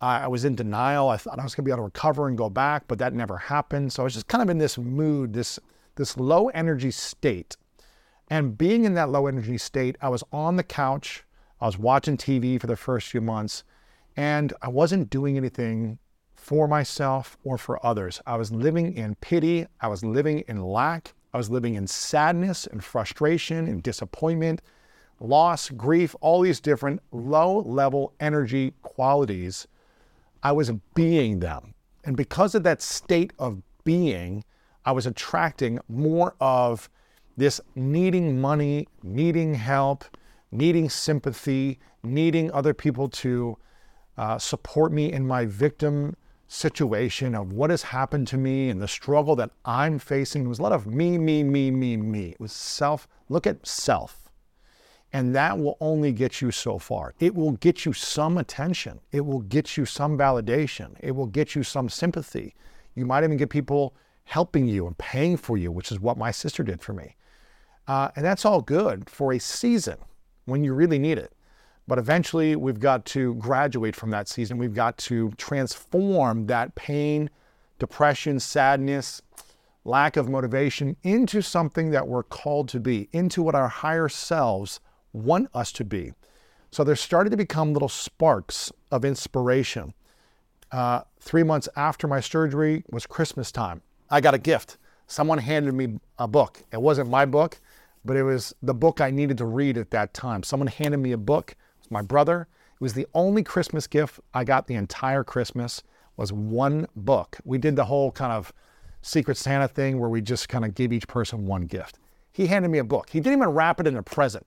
[0.00, 1.10] I was in denial.
[1.10, 3.12] I thought I was going to be able to recover and go back, but that
[3.12, 3.92] never happened.
[3.92, 5.58] So I was just kind of in this mood, this
[5.96, 7.56] this low energy state.
[8.28, 11.24] And being in that low energy state, I was on the couch,
[11.60, 13.64] I was watching TV for the first few months,
[14.16, 15.98] and I wasn't doing anything
[16.36, 18.22] for myself or for others.
[18.26, 22.66] I was living in pity, I was living in lack, I was living in sadness
[22.66, 24.62] and frustration and disappointment,
[25.20, 29.66] loss, grief, all these different low level energy qualities.
[30.42, 31.74] I was being them.
[32.04, 34.44] And because of that state of being,
[34.84, 36.88] I was attracting more of
[37.36, 40.04] this needing money, needing help,
[40.50, 43.56] needing sympathy, needing other people to
[44.16, 46.16] uh, support me in my victim
[46.52, 50.44] situation of what has happened to me and the struggle that I'm facing.
[50.44, 52.30] It was a lot of me, me, me, me, me.
[52.30, 53.06] It was self.
[53.28, 54.28] Look at self.
[55.12, 57.14] And that will only get you so far.
[57.20, 58.98] It will get you some attention.
[59.12, 60.96] It will get you some validation.
[60.98, 62.54] It will get you some sympathy.
[62.96, 66.32] You might even get people helping you and paying for you, which is what my
[66.32, 67.16] sister did for me.
[67.86, 69.98] Uh, and that's all good for a season
[70.46, 71.32] when you really need it.
[71.90, 74.58] But eventually, we've got to graduate from that season.
[74.58, 77.30] We've got to transform that pain,
[77.80, 79.22] depression, sadness,
[79.84, 84.78] lack of motivation into something that we're called to be, into what our higher selves
[85.12, 86.12] want us to be.
[86.70, 89.92] So there started to become little sparks of inspiration.
[90.70, 93.82] Uh, three months after my surgery was Christmas time.
[94.08, 94.76] I got a gift.
[95.08, 96.62] Someone handed me a book.
[96.72, 97.60] It wasn't my book,
[98.04, 100.44] but it was the book I needed to read at that time.
[100.44, 101.56] Someone handed me a book.
[101.90, 102.48] My brother.
[102.74, 105.82] It was the only Christmas gift I got the entire Christmas
[106.16, 107.38] was one book.
[107.44, 108.52] We did the whole kind of
[109.02, 111.98] Secret Santa thing where we just kind of give each person one gift.
[112.32, 113.10] He handed me a book.
[113.10, 114.46] He didn't even wrap it in a present.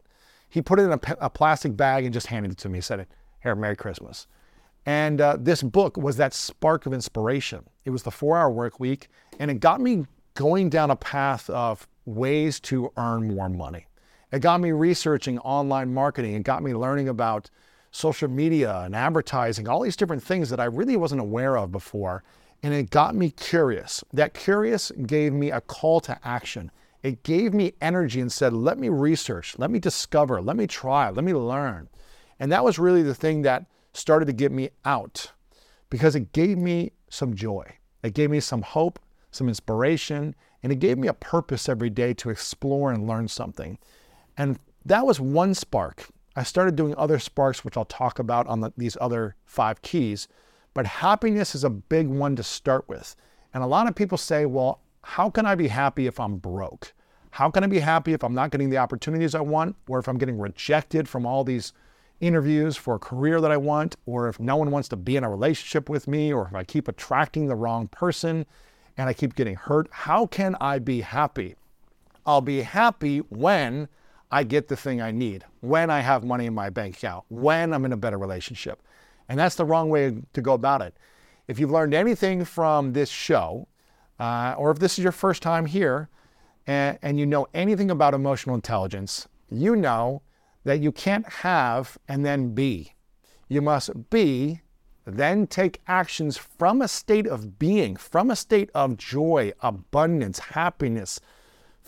[0.49, 2.77] He put it in a, a plastic bag and just handed it to me.
[2.77, 3.07] He said,
[3.41, 4.27] "Here, Merry Christmas."
[4.85, 7.63] And uh, this book was that spark of inspiration.
[7.85, 9.07] It was the four-hour work week,
[9.39, 13.87] and it got me going down a path of ways to earn more money.
[14.33, 16.33] It got me researching online marketing.
[16.33, 17.51] It got me learning about
[17.91, 22.23] social media and advertising, all these different things that I really wasn't aware of before.
[22.63, 24.03] And it got me curious.
[24.11, 26.71] That curious gave me a call to action.
[27.03, 31.11] It gave me energy and said, let me research, let me discover, let me try,
[31.11, 31.87] let me learn.
[32.39, 35.31] And that was really the thing that started to get me out
[35.91, 37.71] because it gave me some joy.
[38.01, 38.97] It gave me some hope,
[39.29, 43.77] some inspiration, and it gave me a purpose every day to explore and learn something.
[44.37, 46.07] And that was one spark.
[46.35, 50.27] I started doing other sparks, which I'll talk about on the, these other five keys.
[50.73, 53.15] But happiness is a big one to start with.
[53.53, 56.93] And a lot of people say, well, how can I be happy if I'm broke?
[57.31, 60.07] How can I be happy if I'm not getting the opportunities I want, or if
[60.07, 61.73] I'm getting rejected from all these
[62.19, 65.23] interviews for a career that I want, or if no one wants to be in
[65.23, 68.45] a relationship with me, or if I keep attracting the wrong person
[68.97, 69.87] and I keep getting hurt?
[69.91, 71.55] How can I be happy?
[72.25, 73.89] I'll be happy when
[74.33, 77.71] I get the thing I need, when I have money in my bank account, when
[77.71, 78.81] I'm in a better relationship.
[79.29, 80.97] And that's the wrong way to go about it.
[81.47, 83.67] If you've learned anything from this show,
[84.19, 86.09] uh, or if this is your first time here
[86.65, 90.23] and, and you know anything about emotional intelligence, you know
[90.63, 92.95] that you can't have and then be.
[93.49, 94.61] You must be,
[95.05, 101.19] then take actions from a state of being, from a state of joy, abundance, happiness,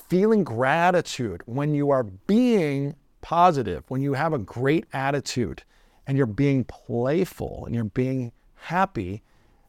[0.07, 1.41] feeling gratitude.
[1.45, 5.63] When you are being positive, when you have a great attitude
[6.05, 9.23] and you're being playful and you're being happy,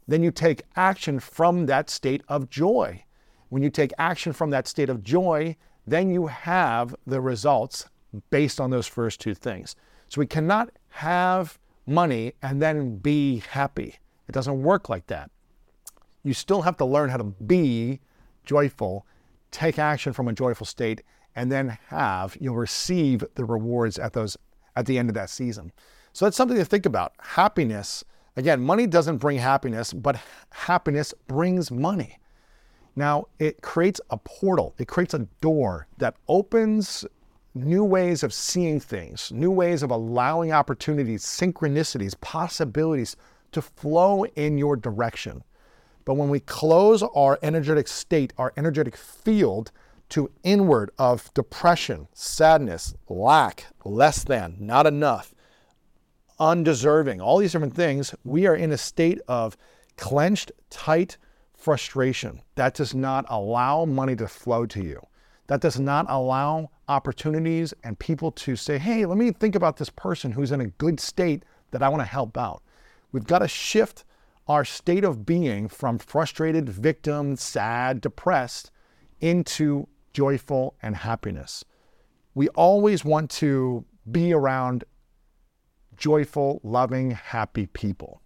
[0.06, 3.02] then you take action from that state of joy.
[3.48, 5.56] When you take action from that state of joy,
[5.86, 7.86] then you have the results
[8.30, 9.76] based on those first two things.
[10.08, 13.96] So we cannot have money and then be happy.
[14.28, 15.30] It doesn't work like that.
[16.24, 18.00] You still have to learn how to be
[18.44, 19.06] joyful,
[19.50, 21.02] take action from a joyful state,
[21.34, 24.36] and then have, you'll receive the rewards at those
[24.74, 25.72] at the end of that season.
[26.12, 27.12] So that's something to think about.
[27.18, 28.04] Happiness
[28.36, 30.20] Again, money doesn't bring happiness, but
[30.50, 32.18] happiness brings money.
[32.94, 37.06] Now, it creates a portal, it creates a door that opens
[37.54, 43.16] new ways of seeing things, new ways of allowing opportunities, synchronicities, possibilities
[43.52, 45.42] to flow in your direction.
[46.06, 49.72] But when we close our energetic state, our energetic field
[50.10, 55.34] to inward of depression, sadness, lack, less than, not enough,
[56.38, 59.56] undeserving, all these different things, we are in a state of
[59.96, 61.18] clenched, tight
[61.54, 62.40] frustration.
[62.54, 65.04] That does not allow money to flow to you.
[65.48, 69.90] That does not allow opportunities and people to say, hey, let me think about this
[69.90, 72.62] person who's in a good state that I want to help out.
[73.10, 74.04] We've got to shift
[74.48, 78.70] our state of being from frustrated, victim, sad, depressed
[79.20, 81.64] into joyful and happiness.
[82.34, 84.84] We always want to be around
[85.96, 88.20] joyful, loving, happy people.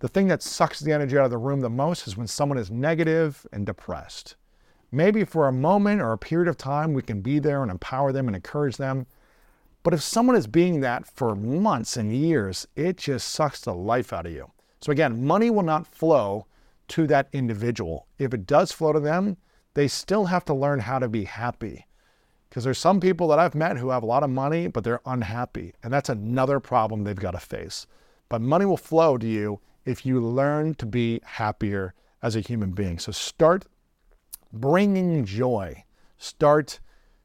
[0.00, 2.58] The thing that sucks the energy out of the room the most is when someone
[2.58, 4.36] is negative and depressed.
[4.90, 8.10] Maybe for a moment or a period of time, we can be there and empower
[8.10, 9.06] them and encourage them.
[9.82, 14.12] But if someone is being that for months and years, it just sucks the life
[14.12, 14.50] out of you.
[14.80, 16.46] So, again, money will not flow
[16.88, 18.06] to that individual.
[18.18, 19.36] If it does flow to them,
[19.74, 21.86] they still have to learn how to be happy.
[22.48, 25.00] Because there's some people that I've met who have a lot of money, but they're
[25.06, 25.74] unhappy.
[25.82, 27.86] And that's another problem they've got to face.
[28.28, 32.72] But money will flow to you if you learn to be happier as a human
[32.72, 32.98] being.
[32.98, 33.66] So start
[34.52, 35.84] bringing joy,
[36.18, 36.80] start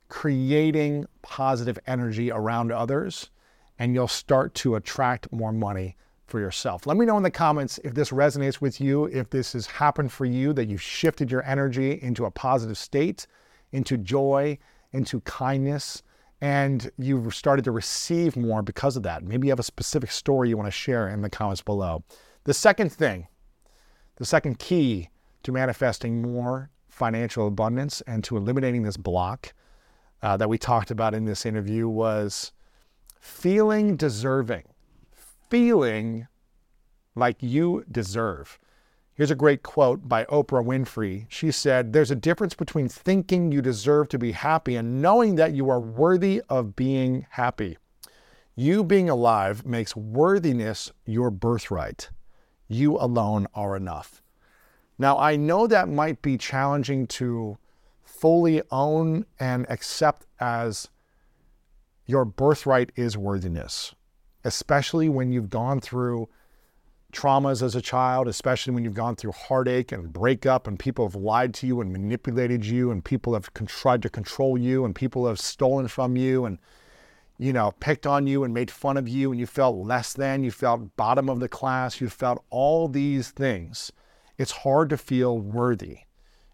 [0.10, 3.32] creating positive energy around others,
[3.80, 5.96] and you'll start to attract more money
[6.28, 6.88] for yourself.
[6.88, 10.12] Let me know in the comments if this resonates with you, if this has happened
[10.12, 13.28] for you, that you've shifted your energy into a positive state,
[13.72, 14.58] into joy,
[14.92, 16.02] into kindness
[16.42, 19.24] and you've started to receive more because of that.
[19.24, 22.04] Maybe you have a specific story you want to share in the comments below.
[22.44, 23.28] The second thing,
[24.18, 25.10] the second key
[25.44, 29.54] to manifesting more financial abundance and to eliminating this block
[30.22, 32.52] uh, that we talked about in this interview was
[33.20, 34.64] feeling deserving,
[35.50, 36.28] feeling
[37.16, 38.60] like you deserve.
[39.14, 41.26] Here's a great quote by Oprah Winfrey.
[41.30, 45.54] She said, There's a difference between thinking you deserve to be happy and knowing that
[45.54, 47.78] you are worthy of being happy.
[48.56, 52.10] You being alive makes worthiness your birthright.
[52.68, 54.22] You alone are enough.
[54.98, 57.58] Now, I know that might be challenging to
[58.04, 60.90] fully own and accept as
[62.06, 63.94] your birthright is worthiness,
[64.46, 66.30] especially when you've gone through
[67.12, 71.16] traumas as a child, especially when you've gone through heartache and breakup and people have
[71.16, 75.28] lied to you and manipulated you and people have tried to control you and people
[75.28, 76.60] have stolen from you and
[77.38, 80.44] you know, picked on you and made fun of you and you felt less than,
[80.44, 83.92] you felt bottom of the class, you felt all these things,
[84.38, 86.00] it's hard to feel worthy.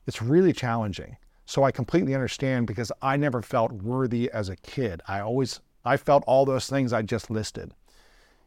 [0.08, 1.18] It's really challenging.
[1.46, 5.02] So I completely understand because I never felt worthy as a kid.
[5.08, 7.74] I always I felt all those things I just listed.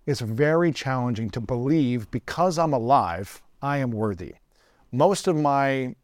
[0.07, 4.35] It's very challenging to believe because I'm alive, I am worthy.
[4.93, 5.95] Most of my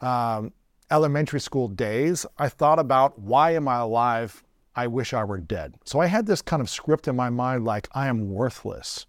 [0.00, 0.52] um,
[0.90, 4.42] elementary school days, I thought about why am I alive?
[4.74, 5.74] I wish I were dead.
[5.84, 9.06] So I had this kind of script in my mind like, I am worthless.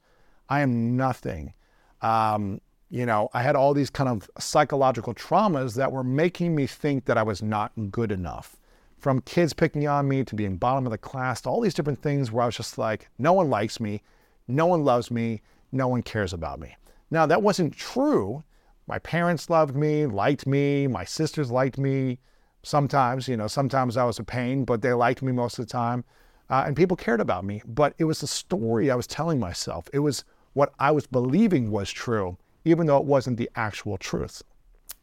[0.50, 1.54] I am nothing.
[2.02, 6.68] Um, you know, I had all these kind of psychological traumas that were making me
[6.68, 8.58] think that I was not good enough.
[9.02, 12.02] From kids picking on me to being bottom of the class to all these different
[12.02, 14.02] things where I was just like, no one likes me,
[14.48, 15.42] no one loves me,
[15.72, 16.76] no one cares about me.
[17.10, 18.44] Now, that wasn't true.
[18.88, 22.20] My parents loved me, liked me, my sisters liked me.
[22.64, 25.72] Sometimes, you know, sometimes I was a pain, but they liked me most of the
[25.72, 26.04] time.
[26.50, 27.62] Uh, and people cared about me.
[27.66, 29.90] But it was the story I was telling myself.
[29.92, 30.24] It was
[30.54, 34.44] what I was believing was true even though it wasn't the actual truth.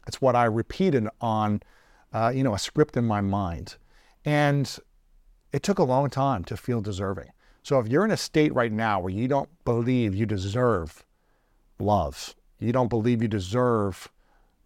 [0.06, 1.62] It's what I repeated on,
[2.12, 3.76] uh, you know, a script in my mind.
[4.24, 4.78] And
[5.52, 7.30] it took a long time to feel deserving.
[7.62, 11.04] So if you're in a state right now where you don't believe you deserve
[11.78, 14.10] love, you don't believe you deserve,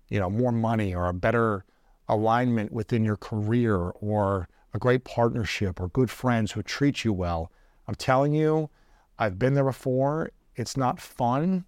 [0.09, 1.65] you know, more money or a better
[2.09, 7.51] alignment within your career or a great partnership or good friends who treat you well,
[7.87, 8.71] I'm telling you,
[9.19, 10.31] I've been there before.
[10.57, 11.65] It's not fun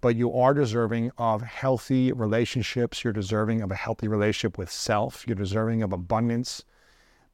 [0.00, 3.02] but you are deserving of healthy relationships.
[3.02, 5.26] You're deserving of a healthy relationship with self.
[5.26, 6.64] You're deserving of abundance.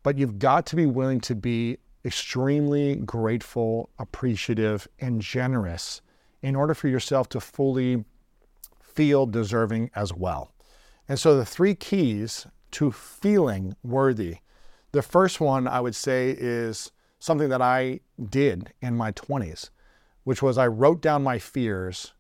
[0.05, 6.01] But you've got to be willing to be extremely grateful, appreciative, and generous
[6.43, 8.05] in order for yourself to fully
[8.81, 10.53] feel deserving as well.
[11.09, 14.39] And so the three keys to feeling worthy
[14.93, 17.99] the first one I would say is something that I
[18.31, 19.71] did in my 20s,
[20.23, 22.15] which was I wrote down my fears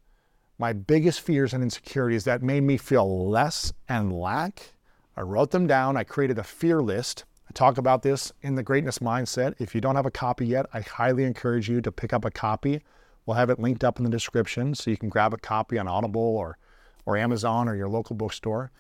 [0.58, 4.74] my biggest fears and insecurities that made me feel less and lack.
[5.16, 5.96] I wrote them down.
[5.96, 7.24] I created a fear list.
[7.54, 9.54] Talk about this in the Greatness Mindset.
[9.60, 12.30] If you don't have a copy yet, I highly encourage you to pick up a
[12.30, 12.82] copy.
[13.24, 15.86] We'll have it linked up in the description so you can grab a copy on
[15.86, 16.58] Audible or,
[17.06, 18.72] or Amazon or your local bookstore.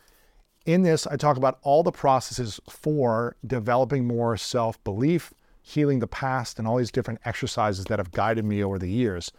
[0.66, 6.08] In this, I talk about all the processes for developing more self belief, healing the
[6.08, 9.30] past, and all these different exercises that have guided me over the years.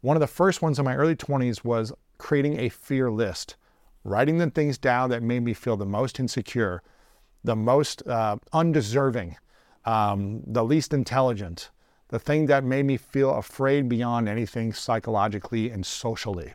[0.00, 3.56] One of the first ones in my early 20s was creating a fear list,
[4.04, 6.82] writing the things down that made me feel the most insecure,
[7.44, 9.36] the most uh, undeserving,
[9.84, 11.70] um, the least intelligent,
[12.08, 16.54] the thing that made me feel afraid beyond anything psychologically and socially.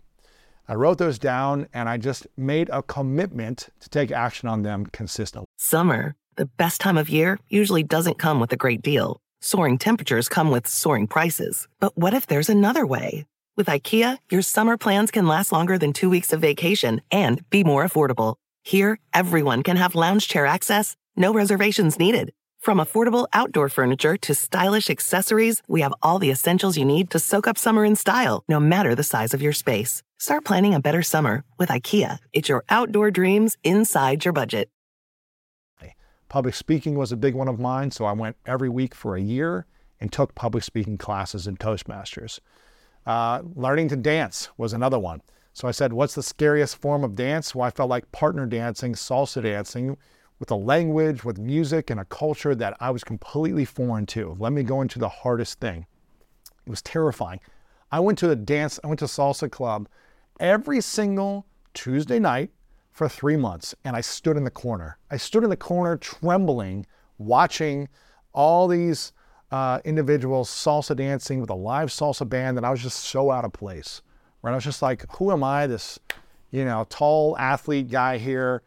[0.67, 4.87] I wrote those down and I just made a commitment to take action on them
[4.87, 5.45] consistently.
[5.57, 9.21] Summer, the best time of year, usually doesn't come with a great deal.
[9.41, 11.67] Soaring temperatures come with soaring prices.
[11.79, 13.25] But what if there's another way?
[13.55, 17.63] With IKEA, your summer plans can last longer than two weeks of vacation and be
[17.63, 18.35] more affordable.
[18.65, 22.33] Here, everyone can have lounge chair access, no reservations needed.
[22.59, 27.19] From affordable outdoor furniture to stylish accessories, we have all the essentials you need to
[27.19, 30.01] soak up summer in style, no matter the size of your space.
[30.17, 32.17] Start planning a better summer with IKEA.
[32.33, 34.69] It's your outdoor dreams inside your budget.
[36.27, 39.21] Public speaking was a big one of mine, so I went every week for a
[39.21, 39.67] year
[40.01, 42.39] and took public speaking classes in Toastmasters.
[43.05, 45.21] Uh, learning to dance was another one.
[45.55, 47.55] So I said, What's the scariest form of dance?
[47.55, 49.95] Well, I felt like partner dancing, salsa dancing,
[50.37, 54.35] with a language, with music, and a culture that I was completely foreign to.
[54.37, 55.87] Let me go into the hardest thing.
[56.67, 57.39] It was terrifying.
[57.89, 59.87] I went to a dance, I went to salsa club
[60.41, 62.49] every single Tuesday night
[62.91, 64.97] for three months, and I stood in the corner.
[65.09, 66.85] I stood in the corner trembling,
[67.17, 67.87] watching
[68.33, 69.13] all these
[69.51, 73.45] uh, individuals salsa dancing with a live salsa band that I was just so out
[73.45, 74.01] of place.
[74.45, 74.51] Right?
[74.51, 75.97] I was just like, who am I, this,
[76.51, 78.61] you know, tall athlete guy here,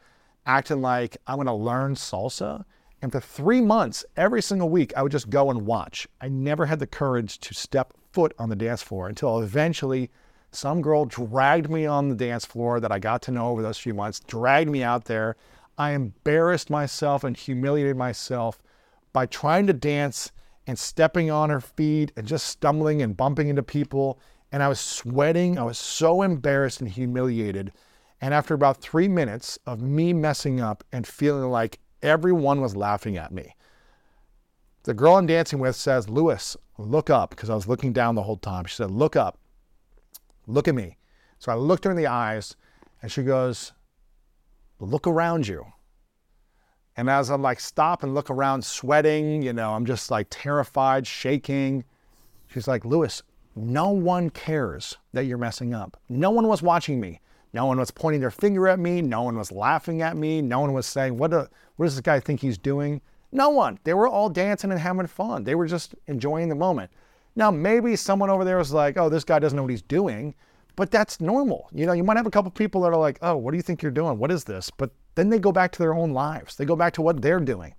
[0.44, 2.64] acting like I'm to learn salsa?
[3.00, 6.08] And for three months, every single week, I would just go and watch.
[6.20, 10.10] I never had the courage to step foot on the dance floor until eventually
[10.50, 13.78] some girl dragged me on the dance floor that I got to know over those
[13.78, 15.36] few months, dragged me out there.
[15.78, 18.60] I embarrassed myself and humiliated myself
[19.12, 20.32] by trying to dance
[20.66, 24.18] and stepping on her feet and just stumbling and bumping into people.
[24.51, 25.59] And I was sweating.
[25.59, 27.72] I was so embarrassed and humiliated.
[28.20, 33.16] And after about three minutes of me messing up and feeling like everyone was laughing
[33.16, 33.55] at me,
[34.84, 38.22] the girl I'm dancing with says, Lewis, look up, because I was looking down the
[38.22, 38.64] whole time.
[38.64, 39.38] She said, Look up.
[40.46, 40.96] Look at me.
[41.38, 42.57] So I looked her in the eyes
[43.03, 43.72] and she goes,
[44.80, 45.64] Look around you.
[46.96, 51.07] And as I'm like, stop and look around, sweating, you know, I'm just like terrified,
[51.07, 51.84] shaking.
[52.49, 53.22] She's like, Lewis,
[53.59, 56.00] no one cares that you're messing up.
[56.09, 57.20] No one was watching me.
[57.52, 59.02] No one was pointing their finger at me.
[59.02, 60.42] No one was laughing at me.
[60.42, 63.00] No one was saying, what, a, what does this guy think he's doing?
[63.32, 63.78] No one.
[63.84, 65.44] They were all dancing and having fun.
[65.44, 66.90] They were just enjoying the moment.
[67.36, 70.34] Now, maybe someone over there was like, oh, this guy doesn't know what he's doing,
[70.76, 71.68] but that's normal.
[71.72, 73.62] You know, you might have a couple people that are like, oh, what do you
[73.62, 74.18] think you're doing?
[74.18, 74.70] What is this?
[74.70, 76.56] But then they go back to their own lives.
[76.56, 77.74] They go back to what they're doing.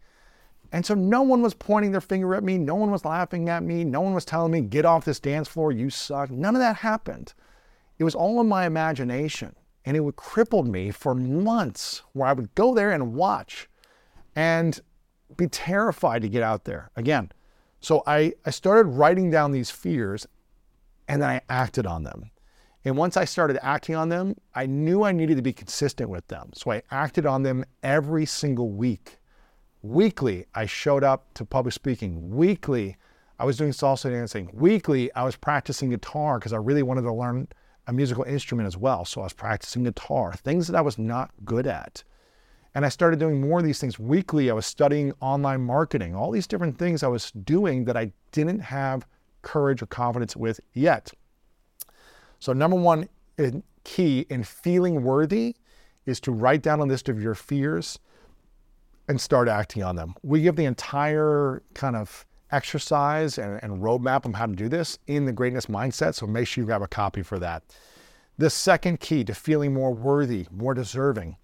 [0.72, 2.57] And so no one was pointing their finger at me.
[2.57, 3.84] No one was laughing at me.
[3.84, 6.30] No one was telling me, get off this dance floor, you suck.
[6.30, 7.34] None of that happened.
[7.97, 9.55] It was all in my imagination.
[9.86, 13.67] And it would crippled me for months where I would go there and watch
[14.36, 14.80] and
[15.36, 17.32] be terrified to get out there again.
[17.80, 20.28] So I, I started writing down these fears
[21.07, 22.30] and then I acted on them.
[22.86, 26.28] And once I started acting on them, I knew I needed to be consistent with
[26.28, 26.51] them.
[26.53, 29.18] So I acted on them every single week.
[29.82, 32.36] Weekly, I showed up to public speaking.
[32.36, 32.97] Weekly,
[33.39, 34.49] I was doing salsa dancing.
[34.53, 37.47] Weekly, I was practicing guitar because I really wanted to learn
[37.88, 39.05] a musical instrument as well.
[39.05, 42.03] So I was practicing guitar, things that I was not good at.
[42.75, 44.51] And I started doing more of these things weekly.
[44.51, 48.59] I was studying online marketing, all these different things I was doing that I didn't
[48.59, 49.07] have
[49.41, 51.11] courage or confidence with yet.
[52.39, 53.07] So, number one
[53.86, 55.55] key in feeling worthy
[56.05, 57.97] is to write down a list of your fears
[59.10, 60.14] and start acting on them.
[60.22, 64.99] We give the entire kind of exercise and, and roadmap on how to do this
[65.07, 66.16] in the greatness mindset.
[66.16, 67.64] So, make sure you grab a copy for that.
[68.38, 71.36] The second key to feeling more worthy, more deserving,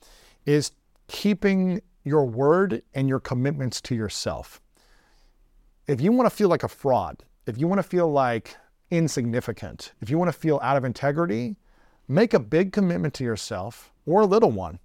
[0.45, 0.72] is
[1.07, 4.61] keeping your word and your commitments to yourself.
[5.88, 8.55] If you want to feel like a fraud, if you want to feel like
[8.91, 11.57] insignificant, if you want to feel out of integrity,
[12.07, 14.80] make a big commitment to yourself or a little one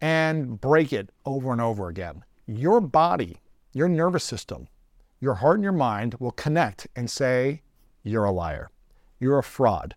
[0.00, 2.24] and break it over and over again.
[2.46, 3.38] Your body,
[3.72, 4.68] your nervous system,
[5.20, 7.62] your heart and your mind will connect and say,
[8.02, 8.70] You're a liar.
[9.18, 9.96] You're a fraud.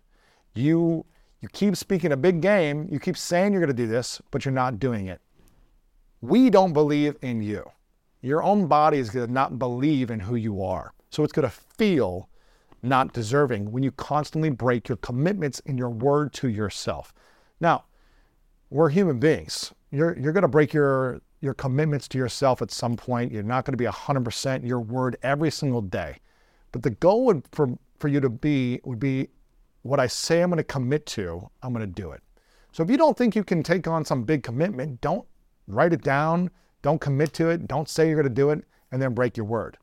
[0.54, 1.06] You,
[1.40, 2.88] you keep speaking a big game.
[2.90, 5.20] You keep saying you're going to do this, but you're not doing it.
[6.20, 7.68] We don't believe in you.
[8.20, 10.92] Your own body is going to not believe in who you are.
[11.10, 12.28] So it's going to feel
[12.82, 17.12] not deserving when you constantly break your commitments and your word to yourself.
[17.60, 17.84] Now,
[18.70, 19.72] we're human beings.
[19.92, 23.30] You're, you're going to break your, your commitments to yourself at some point.
[23.30, 26.16] You're not going to be 100% your word every single day.
[26.72, 27.68] But the goal would, for,
[27.98, 29.28] for you to be would be
[29.82, 32.22] what I say I'm going to commit to, I'm going to do it.
[32.72, 35.26] So if you don't think you can take on some big commitment, don't
[35.66, 39.02] write it down, don't commit to it, don't say you're going to do it, and
[39.02, 39.76] then break your word.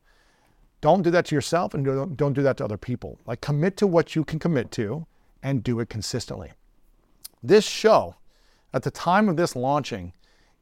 [0.80, 3.18] Don't do that to yourself and don't, don't do that to other people.
[3.26, 5.06] Like commit to what you can commit to
[5.42, 6.52] and do it consistently.
[7.42, 8.16] This show,
[8.72, 10.12] at the time of this launching,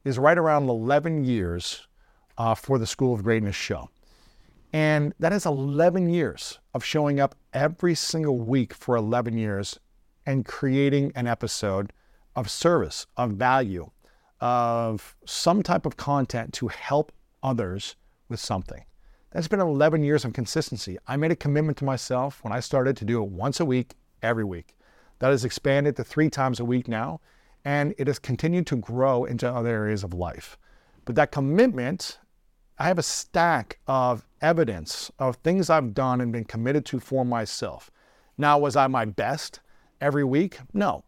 [0.03, 1.87] is right around 11 years
[2.37, 3.89] uh, for the School of Greatness show.
[4.71, 9.79] And that is 11 years of showing up every single week for 11 years
[10.25, 11.91] and creating an episode
[12.35, 13.89] of service, of value,
[14.39, 17.95] of some type of content to help others
[18.29, 18.85] with something.
[19.31, 20.97] That's been 11 years of consistency.
[21.07, 23.95] I made a commitment to myself when I started to do it once a week,
[24.21, 24.75] every week.
[25.19, 27.19] That has expanded to three times a week now,
[27.65, 30.57] and it has continued to grow into other areas of life.
[31.05, 32.19] But that commitment,
[32.77, 37.25] I have a stack of evidence of things I've done and been committed to for
[37.25, 37.91] myself.
[38.37, 39.59] Now, was I my best
[39.99, 40.59] every week?
[40.73, 41.03] No.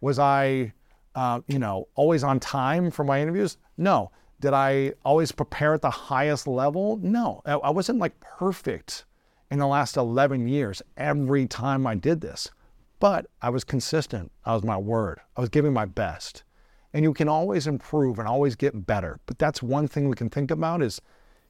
[0.00, 0.72] Was I,
[1.14, 3.58] uh, you know, always on time for my interviews?
[3.76, 4.10] No.
[4.40, 6.98] Did I always prepare at the highest level?
[7.02, 9.06] No, I wasn't like perfect
[9.50, 12.50] in the last 11 years every time I did this,
[12.98, 14.32] but I was consistent.
[14.44, 15.20] I was my word.
[15.36, 16.44] I was giving my best.
[16.92, 19.20] And you can always improve and always get better.
[19.26, 21.00] But that's one thing we can think about is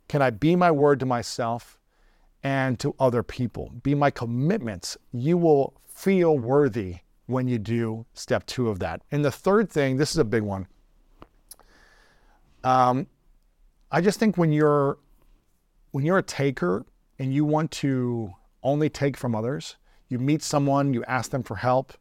[0.08, 1.78] can I be my word to myself
[2.42, 3.72] and to other people?
[3.82, 4.96] Be my commitments.
[5.12, 9.02] You will feel worthy when you do step two of that.
[9.10, 10.66] And the third thing, this is a big one
[12.66, 13.06] um,
[13.92, 14.98] I just think when you're
[15.92, 16.84] when you're a taker
[17.18, 19.76] and you want to only take from others,
[20.08, 21.92] you meet someone, you ask them for help,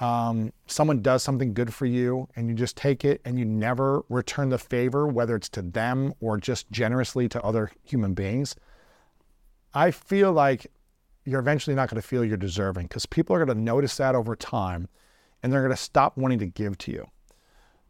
[0.00, 4.02] um, someone does something good for you, and you just take it and you never
[4.08, 8.56] return the favor, whether it's to them or just generously to other human beings.
[9.74, 10.66] I feel like
[11.24, 14.14] you're eventually not going to feel you're deserving because people are going to notice that
[14.14, 14.88] over time
[15.42, 17.06] and they're going to stop wanting to give to you.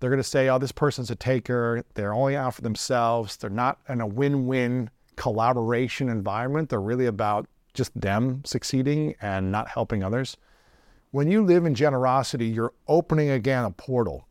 [0.00, 1.84] They're going to say, oh, this person's a taker.
[1.94, 3.36] They're only out for themselves.
[3.36, 6.70] They're not in a win win collaboration environment.
[6.70, 10.36] They're really about just them succeeding and not helping others.
[11.10, 14.26] When you live in generosity, you're opening again a portal.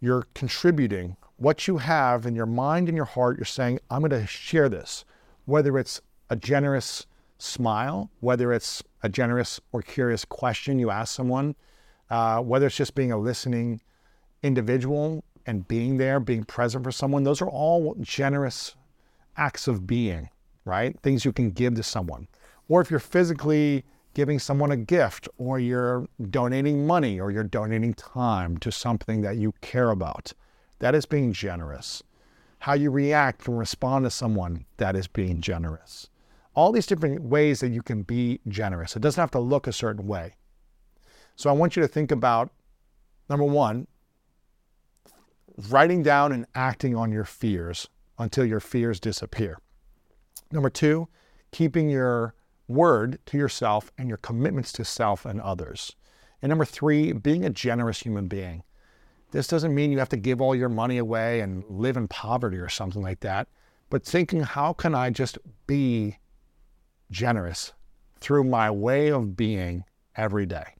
[0.00, 4.10] You're contributing what you have in your mind and your heart, you're saying, I'm going
[4.10, 5.04] to share this,
[5.46, 7.06] whether it's a generous
[7.38, 11.54] smile, whether it's a generous or curious question you ask someone,
[12.10, 13.80] uh, whether it's just being a listening
[14.42, 18.74] individual and being there, being present for someone, those are all generous
[19.36, 20.28] acts of being,
[20.64, 20.98] right?
[21.00, 22.26] Things you can give to someone.
[22.68, 27.94] Or if you're physically giving someone a gift, or you're donating money, or you're donating
[27.94, 30.32] time to something that you care about,
[30.80, 32.02] that is being generous.
[32.60, 36.10] How you react and respond to someone, that is being generous.
[36.54, 38.96] All these different ways that you can be generous.
[38.96, 40.34] It doesn't have to look a certain way.
[41.36, 42.50] So I want you to think about
[43.30, 43.86] number one,
[45.68, 47.88] writing down and acting on your fears
[48.18, 49.58] until your fears disappear.
[50.50, 51.06] Number two,
[51.52, 52.34] keeping your
[52.68, 55.96] word to yourself and your commitments to self and others.
[56.40, 58.62] And number three, being a generous human being.
[59.30, 62.58] This doesn't mean you have to give all your money away and live in poverty
[62.58, 63.48] or something like that,
[63.90, 66.18] but thinking, how can I just be
[67.10, 67.72] generous
[68.20, 69.84] through my way of being
[70.16, 70.74] every day?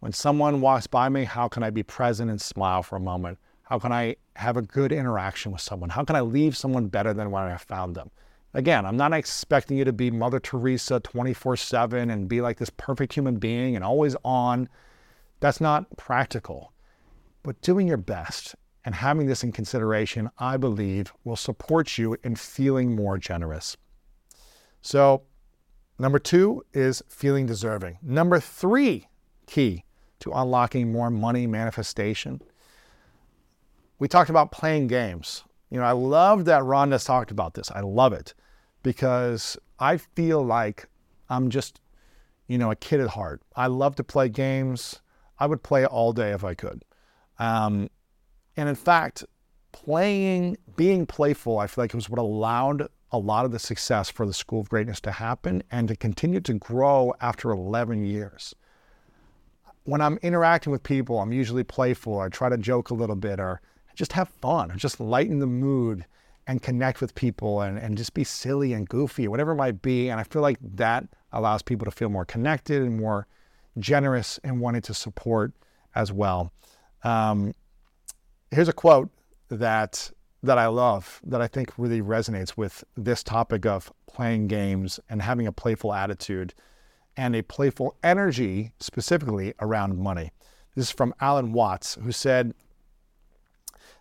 [0.00, 3.38] When someone walks by me, how can I be present and smile for a moment?
[3.62, 5.90] How can I have a good interaction with someone?
[5.90, 8.10] How can I leave someone better than when I found them?
[8.54, 12.70] Again, I'm not expecting you to be Mother Teresa 24 7 and be like this
[12.70, 14.68] perfect human being and always on.
[15.40, 16.72] That's not practical.
[17.42, 22.36] But doing your best and having this in consideration, I believe, will support you in
[22.36, 23.76] feeling more generous.
[24.82, 25.22] So,
[25.98, 27.98] number two is feeling deserving.
[28.02, 29.08] Number three,
[29.46, 29.84] key
[30.20, 32.42] to unlocking more money manifestation.
[33.98, 35.44] We talked about playing games.
[35.70, 37.70] You know, I love that Rhonda talked about this.
[37.70, 38.34] I love it
[38.82, 40.88] because I feel like
[41.28, 41.80] I'm just,
[42.46, 43.42] you know, a kid at heart.
[43.56, 45.00] I love to play games.
[45.38, 46.84] I would play all day if I could.
[47.38, 47.88] Um,
[48.56, 49.24] and in fact,
[49.72, 54.08] playing, being playful, I feel like it was what allowed a lot of the success
[54.08, 58.54] for the School of Greatness to happen and to continue to grow after 11 years.
[59.84, 62.20] When I'm interacting with people, I'm usually playful.
[62.20, 63.60] I try to joke a little bit or
[63.94, 66.06] just have fun or just lighten the mood
[66.46, 70.08] and connect with people and, and just be silly and goofy, whatever it might be.
[70.08, 73.26] And I feel like that allows people to feel more connected and more
[73.78, 75.52] generous and wanting to support
[75.94, 76.52] as well.
[77.04, 77.54] Um,
[78.50, 79.10] here's a quote
[79.48, 80.10] that
[80.44, 85.22] that I love that I think really resonates with this topic of playing games and
[85.22, 86.52] having a playful attitude
[87.16, 90.32] and a playful energy specifically around money.
[90.74, 92.54] This is from Alan Watts, who said,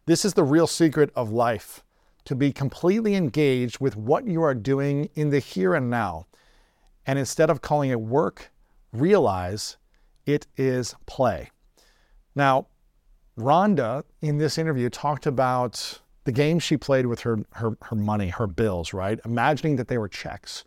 [0.08, 1.84] This is the real secret of life
[2.26, 6.28] to be completely engaged with what you are doing in the here and now.
[7.06, 8.52] And instead of calling it work,
[8.94, 9.78] realize
[10.26, 11.50] it is play.
[12.36, 12.68] Now,
[13.38, 18.30] Rhonda in this interview talked about the game she played with her, her, her money,
[18.30, 19.20] her bills, right?
[19.26, 20.64] Imagining that they were checks.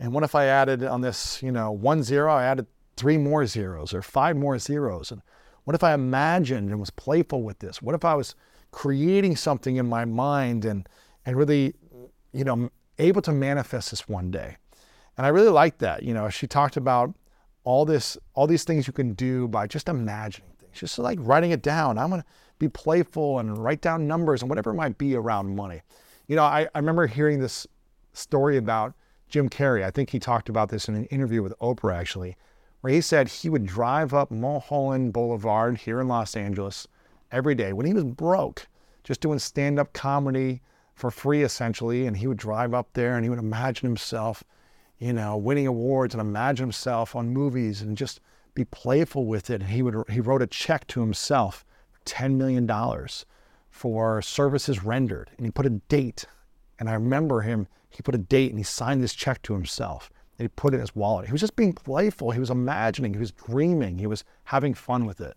[0.00, 2.66] And what if I added on this, you know, one zero, I added
[2.96, 5.10] three more zeros or five more zeros?
[5.12, 5.20] And
[5.64, 7.82] what if I imagined and was playful with this?
[7.82, 8.34] What if I was
[8.70, 10.88] creating something in my mind and
[11.24, 11.74] and really,
[12.32, 14.56] you know, able to manifest this one day.
[15.16, 16.02] And I really like that.
[16.02, 17.14] You know, she talked about
[17.64, 21.50] all this, all these things you can do by just imagining things, just like writing
[21.50, 21.98] it down.
[21.98, 22.24] I'm gonna
[22.58, 25.82] be playful and write down numbers and whatever it might be around money.
[26.28, 27.66] You know, I, I remember hearing this
[28.12, 28.94] story about
[29.28, 29.84] Jim Carrey.
[29.84, 32.36] I think he talked about this in an interview with Oprah actually,
[32.80, 36.86] where he said he would drive up Mulholland Boulevard here in Los Angeles
[37.36, 38.66] every day when he was broke,
[39.04, 40.62] just doing stand up comedy
[40.94, 42.06] for free essentially.
[42.06, 44.42] And he would drive up there and he would imagine himself,
[44.98, 48.20] you know, winning awards and imagine himself on movies and just
[48.54, 49.62] be playful with it.
[49.64, 51.64] He would he wrote a check to himself,
[52.06, 52.66] $10 million
[53.70, 55.30] for services rendered.
[55.36, 56.24] And he put a date.
[56.78, 60.10] And I remember him, he put a date and he signed this check to himself.
[60.38, 61.26] And he put it in his wallet.
[61.26, 62.30] He was just being playful.
[62.30, 65.36] He was imagining, he was dreaming, he was having fun with it.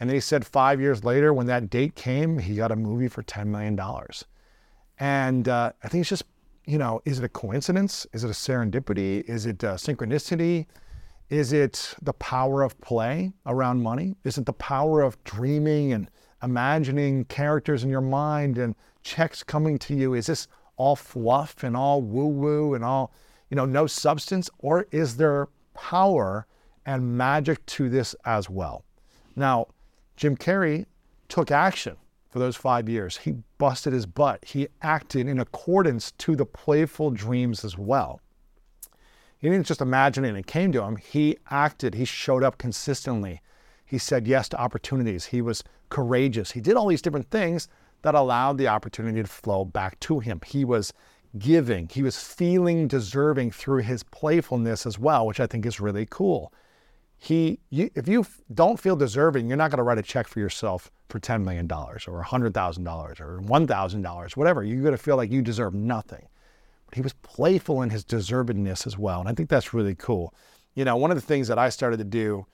[0.00, 3.22] And he said five years later, when that date came, he got a movie for
[3.22, 3.78] $10 million.
[4.98, 6.24] And uh, I think it's just,
[6.64, 8.06] you know, is it a coincidence?
[8.14, 9.22] Is it a serendipity?
[9.28, 10.66] Is it a synchronicity?
[11.28, 14.16] Is it the power of play around money?
[14.24, 16.10] Is it the power of dreaming and
[16.42, 20.14] imagining characters in your mind and checks coming to you?
[20.14, 23.12] Is this all fluff and all woo woo and all,
[23.50, 24.48] you know, no substance?
[24.60, 26.46] Or is there power
[26.86, 28.84] and magic to this as well?
[29.36, 29.66] Now,
[30.20, 30.84] Jim Carrey
[31.28, 31.96] took action
[32.28, 33.16] for those five years.
[33.16, 34.44] He busted his butt.
[34.44, 38.20] He acted in accordance to the playful dreams as well.
[39.38, 40.96] He didn't just imagine it and it came to him.
[40.96, 41.94] He acted.
[41.94, 43.40] He showed up consistently.
[43.86, 45.24] He said yes to opportunities.
[45.24, 46.50] He was courageous.
[46.50, 47.66] He did all these different things
[48.02, 50.42] that allowed the opportunity to flow back to him.
[50.44, 50.92] He was
[51.38, 56.06] giving, he was feeling deserving through his playfulness as well, which I think is really
[56.10, 56.52] cool.
[57.22, 60.40] He, you, if you don't feel deserving, you're not going to write a check for
[60.40, 64.64] yourself for $10 million or $100,000 or $1,000, whatever.
[64.64, 66.26] You're going to feel like you deserve nothing.
[66.86, 69.20] But he was playful in his deservedness as well.
[69.20, 70.34] And I think that's really cool.
[70.74, 72.46] You know, one of the things that I started to do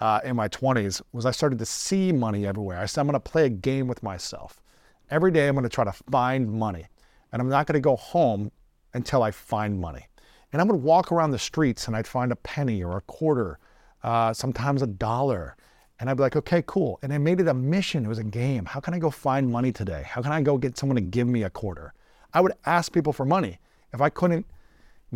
[0.00, 2.78] uh, in my 20s was I started to see money everywhere.
[2.78, 4.62] I said, I'm going to play a game with myself.
[5.10, 6.86] Every day, I'm going to try to find money.
[7.30, 8.50] And I'm not going to go home
[8.94, 10.06] until I find money.
[10.50, 13.58] And going to walk around the streets and I'd find a penny or a quarter,
[14.04, 15.56] uh, sometimes a dollar.
[15.98, 16.98] And I'd be like, okay, cool.
[17.02, 18.04] And I made it a mission.
[18.04, 18.66] It was a game.
[18.66, 20.04] How can I go find money today?
[20.06, 21.94] How can I go get someone to give me a quarter?
[22.34, 23.58] I would ask people for money.
[23.92, 24.46] If I couldn't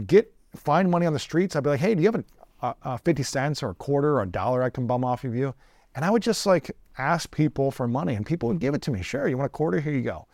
[0.06, 2.24] get find money on the streets, I'd be like, hey, do you have
[2.62, 5.24] a, a, a 50 cents or a quarter or a dollar I can bum off
[5.24, 5.54] of you?
[5.94, 8.90] And I would just like ask people for money and people would give it to
[8.90, 9.02] me.
[9.02, 9.80] Sure, you want a quarter?
[9.80, 10.26] Here you go.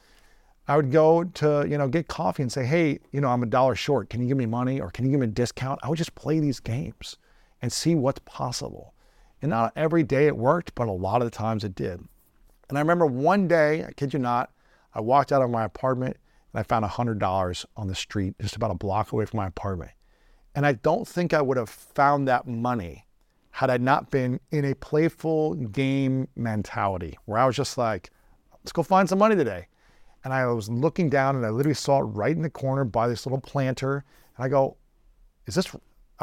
[0.68, 3.46] I would go to, you know, get coffee and say, hey, you know, I'm a
[3.46, 4.08] dollar short.
[4.10, 5.80] Can you give me money or can you give me a discount?
[5.82, 7.16] I would just play these games
[7.64, 8.92] and see what's possible.
[9.40, 11.98] And not every day it worked, but a lot of the times it did.
[12.68, 14.50] And I remember one day, I kid you not,
[14.92, 16.18] I walked out of my apartment
[16.52, 19.92] and I found $100 on the street, just about a block away from my apartment.
[20.54, 23.06] And I don't think I would have found that money
[23.52, 28.10] had I not been in a playful game mentality where I was just like,
[28.58, 29.68] let's go find some money today.
[30.22, 33.08] And I was looking down and I literally saw it right in the corner by
[33.08, 34.04] this little planter.
[34.36, 34.76] And I go,
[35.46, 35.74] is this,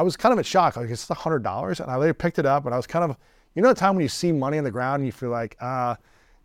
[0.01, 0.77] I was kind of in shock.
[0.77, 1.79] Like, is this $100?
[1.79, 3.15] And I later picked it up and I was kind of,
[3.53, 5.55] you know, the time when you see money on the ground and you feel like,
[5.61, 5.95] uh,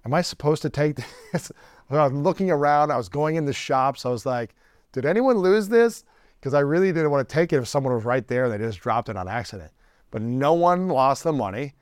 [0.04, 0.96] am I supposed to take
[1.32, 1.50] this?
[1.88, 4.04] I was looking around, I was going in the shops.
[4.04, 4.54] I was like,
[4.92, 6.04] did anyone lose this?
[6.38, 8.59] Because I really didn't want to take it if someone was right there and they
[8.59, 9.72] just dropped it on accident.
[10.11, 11.72] But no one lost the money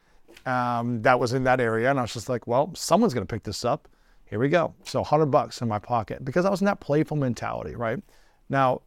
[0.46, 1.90] um, that was in that area.
[1.90, 3.88] And I was just like, well, someone's to pick this up
[4.34, 4.74] here we go.
[4.84, 8.02] So 100 bucks in my pocket because I was in that playful mentality, right?
[8.48, 8.82] Now,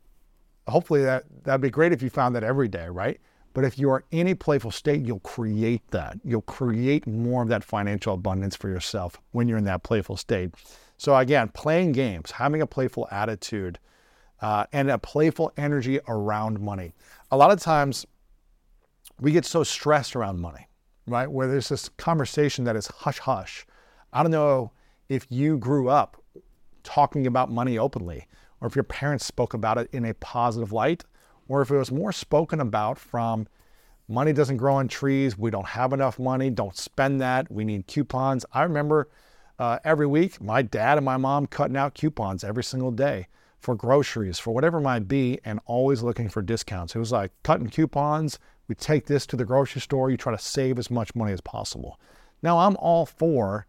[0.68, 3.20] hopefully that that'd be great if you found that every day, right?
[3.54, 6.20] But if you are in a playful state, you'll create that.
[6.24, 10.52] You'll create more of that financial abundance for yourself when you're in that playful state.
[10.98, 13.80] So again, playing games, having a playful attitude,
[14.42, 16.94] uh, and a playful energy around money.
[17.32, 18.06] A lot of times,
[19.20, 20.68] we get so stressed around money,
[21.08, 21.30] right?
[21.30, 23.66] Where there's this conversation that is hush hush.
[24.14, 24.72] I don't know
[25.10, 26.22] if you grew up
[26.84, 28.28] talking about money openly,
[28.62, 31.04] or if your parents spoke about it in a positive light,
[31.48, 33.48] or if it was more spoken about from
[34.08, 37.88] money doesn't grow on trees, we don't have enough money, don't spend that, we need
[37.88, 38.46] coupons.
[38.52, 39.10] I remember
[39.60, 43.28] uh, every week my dad and my mom cutting out coupons every single day
[43.60, 46.96] for groceries, for whatever it might be, and always looking for discounts.
[46.96, 48.40] It was like cutting coupons.
[48.68, 51.42] We take this to the grocery store, you try to save as much money as
[51.42, 52.00] possible.
[52.44, 53.66] Now, I'm all for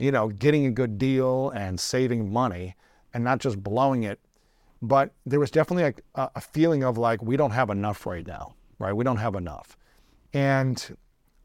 [0.00, 2.74] you know, getting a good deal and saving money
[3.12, 4.18] and not just blowing it.
[4.82, 8.54] But there was definitely a, a feeling of like, we don't have enough right now,
[8.78, 8.94] right?
[8.94, 9.76] We don't have enough.
[10.32, 10.96] And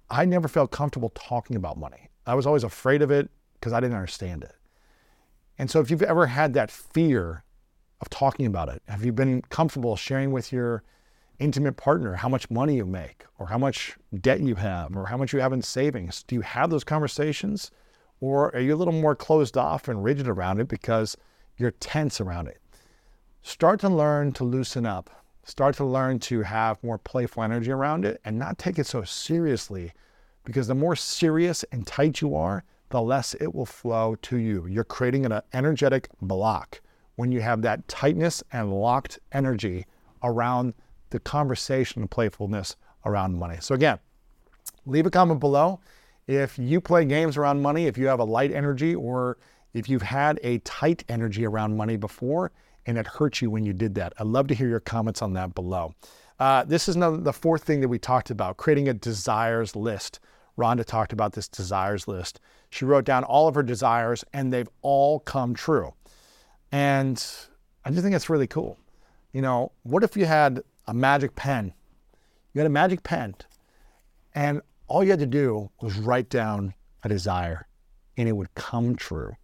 [0.09, 2.09] I never felt comfortable talking about money.
[2.25, 4.55] I was always afraid of it because I didn't understand it.
[5.57, 7.43] And so if you've ever had that fear
[8.01, 10.83] of talking about it, have you been comfortable sharing with your
[11.39, 15.17] intimate partner how much money you make or how much debt you have or how
[15.17, 16.23] much you have in savings?
[16.23, 17.71] Do you have those conversations?
[18.21, 21.17] Or are you a little more closed off and rigid around it because
[21.57, 22.59] you're tense around it?
[23.47, 25.23] Start to learn to loosen up.
[25.43, 29.03] Start to learn to have more playful energy around it and not take it so
[29.03, 29.93] seriously
[30.45, 34.65] because the more serious and tight you are, the less it will flow to you.
[34.65, 36.81] You're creating an energetic block
[37.17, 39.85] when you have that tightness and locked energy
[40.23, 40.73] around
[41.11, 42.75] the conversation and playfulness
[43.05, 43.57] around money.
[43.59, 43.99] So, again,
[44.87, 45.81] leave a comment below
[46.25, 49.37] if you play games around money, if you have a light energy, or
[49.75, 52.51] if you've had a tight energy around money before
[52.85, 54.13] and it hurt you when you did that.
[54.19, 55.93] I'd love to hear your comments on that below.
[56.39, 60.19] Uh, this is another, the fourth thing that we talked about creating a desires list.
[60.57, 62.39] Rhonda talked about this desires list.
[62.69, 65.93] She wrote down all of her desires and they've all come true.
[66.71, 67.23] And
[67.83, 68.77] I just think that's really cool.
[69.31, 71.73] You know, what if you had a magic pen?
[72.53, 73.35] You had a magic pen
[74.33, 76.73] and all you had to do was write down
[77.03, 77.67] a desire
[78.17, 79.35] and it would come true.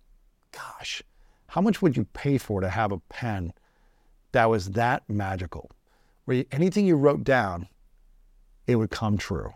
[0.51, 1.01] Gosh,
[1.51, 3.51] how much would you pay for to have a pen
[4.31, 5.69] that was that magical?
[6.23, 7.67] Where you, anything you wrote down,
[8.67, 9.51] it would come true.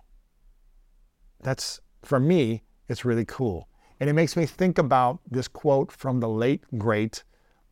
[1.41, 3.70] That's, for me, it's really cool.
[3.98, 7.24] And it makes me think about this quote from the late, great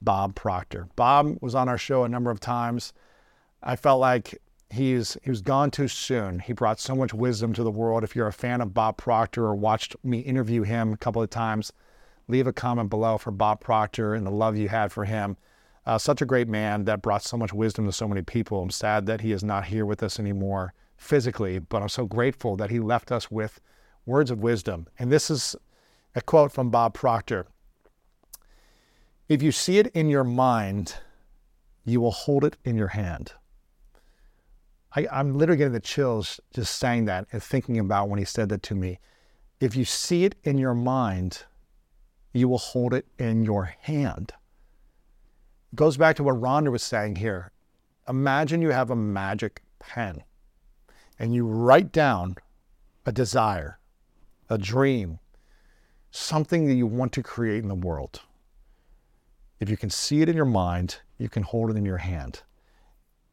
[0.01, 0.88] Bob Proctor.
[0.95, 2.93] Bob was on our show a number of times.
[3.61, 6.39] I felt like he's he was gone too soon.
[6.39, 8.05] He brought so much wisdom to the world.
[8.05, 11.30] If you're a fan of Bob Proctor or watched me interview him a couple of
[11.30, 11.74] times,
[12.28, 15.38] leave a comment below for Bob Proctor and the love you had for him.
[15.86, 18.61] Uh, such a great man that brought so much wisdom to so many people.
[18.61, 22.55] I'm sad that he is not here with us anymore physically, but I'm so grateful
[22.57, 23.59] that he left us with
[24.05, 24.88] words of wisdom.
[24.97, 25.55] And this is
[26.15, 27.47] a quote from Bob Proctor
[29.28, 30.95] If you see it in your mind,
[31.86, 33.34] you will hold it in your hand.
[34.95, 38.49] I, I'm literally getting the chills just saying that and thinking about when he said
[38.49, 38.99] that to me.
[39.59, 41.43] If you see it in your mind,
[42.34, 44.34] you will hold it in your hand.
[45.71, 47.51] It goes back to what Rhonda was saying here.
[48.09, 50.23] Imagine you have a magic pen
[51.19, 52.36] and you write down
[53.05, 53.79] a desire,
[54.49, 55.19] a dream,
[56.11, 58.21] something that you want to create in the world.
[59.59, 62.41] If you can see it in your mind, you can hold it in your hand.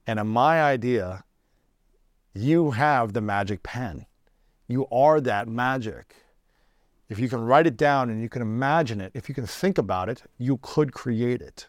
[0.06, 1.24] And in my idea,
[2.34, 4.06] you have the magic pen.
[4.68, 6.14] You are that magic.
[7.10, 9.78] If you can write it down and you can imagine it, if you can think
[9.78, 11.66] about it, you could create it.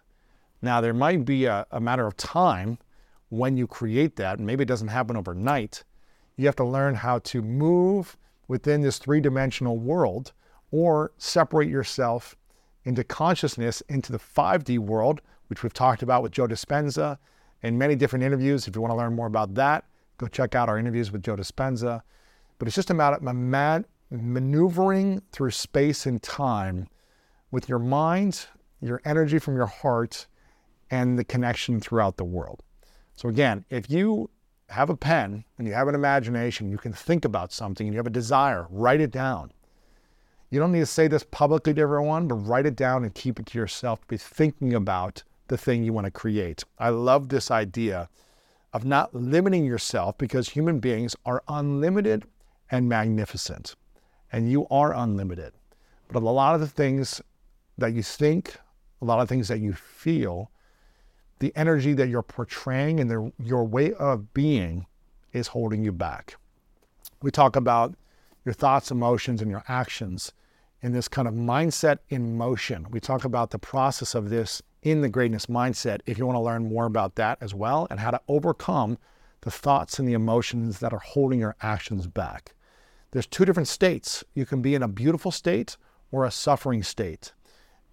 [0.61, 2.77] Now, there might be a, a matter of time
[3.29, 5.83] when you create that, and maybe it doesn't happen overnight.
[6.37, 8.17] You have to learn how to move
[8.47, 10.31] within this three dimensional world
[10.69, 12.35] or separate yourself
[12.83, 17.17] into consciousness into the 5D world, which we've talked about with Joe Dispenza
[17.63, 18.67] in many different interviews.
[18.67, 19.85] If you want to learn more about that,
[20.19, 22.03] go check out our interviews with Joe Dispenza.
[22.59, 26.87] But it's just a about man- maneuvering through space and time
[27.49, 28.47] with your mind,
[28.81, 30.27] your energy from your heart,
[30.89, 32.61] and the connection throughout the world.
[33.15, 34.29] So, again, if you
[34.69, 37.99] have a pen and you have an imagination, you can think about something and you
[37.99, 39.51] have a desire, write it down.
[40.49, 43.39] You don't need to say this publicly to everyone, but write it down and keep
[43.39, 44.05] it to yourself.
[44.07, 46.63] Be thinking about the thing you want to create.
[46.77, 48.09] I love this idea
[48.73, 52.25] of not limiting yourself because human beings are unlimited
[52.69, 53.75] and magnificent,
[54.31, 55.53] and you are unlimited.
[56.11, 57.21] But a lot of the things
[57.77, 58.55] that you think,
[59.01, 60.51] a lot of things that you feel,
[61.39, 64.85] the energy that you're portraying and the, your way of being
[65.33, 66.35] is holding you back.
[67.21, 67.95] We talk about
[68.45, 70.31] your thoughts, emotions, and your actions
[70.81, 72.87] in this kind of mindset in motion.
[72.89, 76.41] We talk about the process of this in the greatness mindset if you want to
[76.41, 78.97] learn more about that as well and how to overcome
[79.41, 82.53] the thoughts and the emotions that are holding your actions back.
[83.11, 84.23] There's two different states.
[84.33, 85.77] You can be in a beautiful state
[86.11, 87.33] or a suffering state.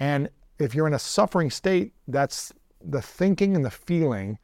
[0.01, 2.53] And if you're in a suffering state, that's
[2.85, 4.39] the thinking and the feeling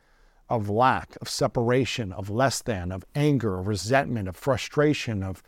[0.49, 5.43] of lack, of separation, of less than, of anger, of resentment, of frustration, of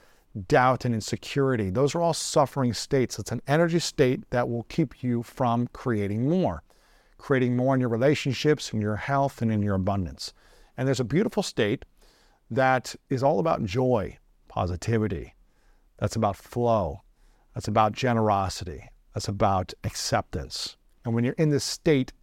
[0.48, 1.70] doubt and insecurity.
[1.70, 3.18] Those are all suffering states.
[3.18, 6.62] It's an energy state that will keep you from creating more,
[7.18, 10.32] creating more in your relationships, in your health, and in your abundance.
[10.76, 11.84] And there's a beautiful state
[12.50, 14.18] that is all about joy,
[14.56, 15.34] positivity.
[15.98, 17.02] That's about flow.
[17.54, 18.88] That's about generosity.
[19.12, 20.78] That's about acceptance.
[21.04, 22.14] And when you're in this state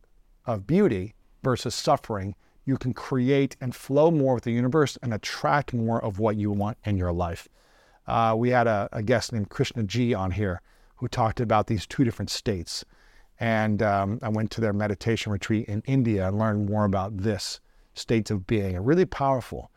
[0.47, 1.13] of beauty
[1.43, 2.33] versus suffering,
[2.65, 6.49] you can create and flow more with the universe and attract more of what you
[6.49, 7.47] want in your life.
[8.07, 10.59] Uh, we had a, a, guest named Krishnaji on here
[10.95, 12.83] who talked about these two different states.
[13.39, 17.59] And um, I went to their meditation retreat in India and learned more about this
[17.93, 19.69] states of being, and really powerful.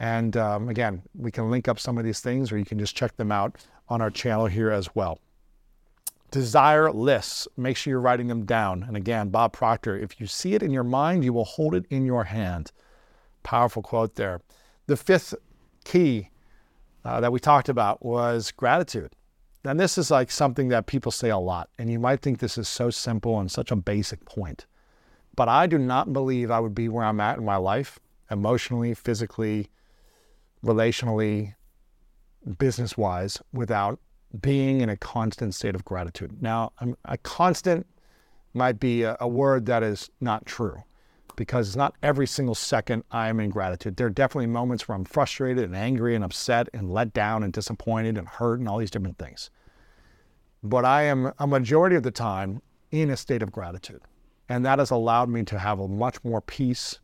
[0.00, 2.96] And um, again, we can link up some of these things, or you can just
[2.96, 3.56] check them out
[3.88, 5.20] on our channel here as well
[6.30, 7.48] desire lists.
[7.56, 8.84] Make sure you're writing them down.
[8.86, 11.86] And again, Bob Proctor, if you see it in your mind, you will hold it
[11.90, 12.72] in your hand.
[13.42, 14.40] Powerful quote there.
[14.86, 15.34] The fifth
[15.84, 16.30] key
[17.04, 19.12] uh, that we talked about was gratitude.
[19.64, 21.68] And this is like something that people say a lot.
[21.78, 24.66] And you might think this is so simple and such a basic point.
[25.34, 27.98] But I do not believe I would be where I'm at in my life,
[28.30, 29.68] emotionally, physically,
[30.64, 31.54] relationally,
[32.58, 34.00] business wise, without
[34.40, 36.42] being in a constant state of gratitude.
[36.42, 36.72] Now,
[37.04, 37.86] a constant
[38.54, 40.82] might be a, a, word that is not true
[41.36, 43.96] because it's not every single second I am in gratitude.
[43.96, 47.52] There are definitely moments where I'm frustrated and angry and upset and let down and
[47.52, 49.50] disappointed and hurt and all these different things.
[50.62, 54.02] But I am a majority of the time in a state of gratitude.
[54.48, 56.98] And that has allowed me to have a much more peace,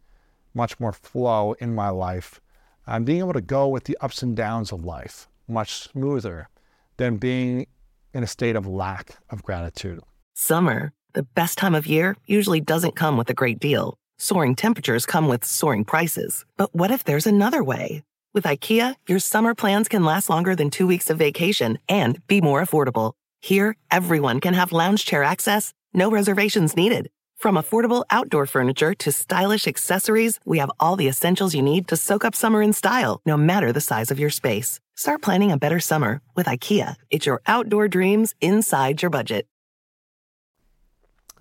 [0.55, 2.41] much more flow in my life.
[2.87, 6.49] I'm being able to go with the ups and downs of life much smoother
[6.97, 7.67] than being
[8.13, 10.01] in a state of lack of gratitude.
[10.35, 13.99] Summer, the best time of year, usually doesn't come with a great deal.
[14.19, 16.45] Soaring temperatures come with soaring prices.
[16.57, 18.03] But what if there's another way?
[18.33, 22.41] With IKEA, your summer plans can last longer than two weeks of vacation and be
[22.41, 23.13] more affordable.
[23.41, 27.11] Here, everyone can have lounge chair access, no reservations needed.
[27.45, 31.95] From affordable outdoor furniture to stylish accessories, we have all the essentials you need to
[31.95, 34.81] soak up summer in style, no matter the size of your space.
[34.97, 36.95] Start planning a better summer with IKEA.
[37.11, 39.47] It's your outdoor dreams inside your budget.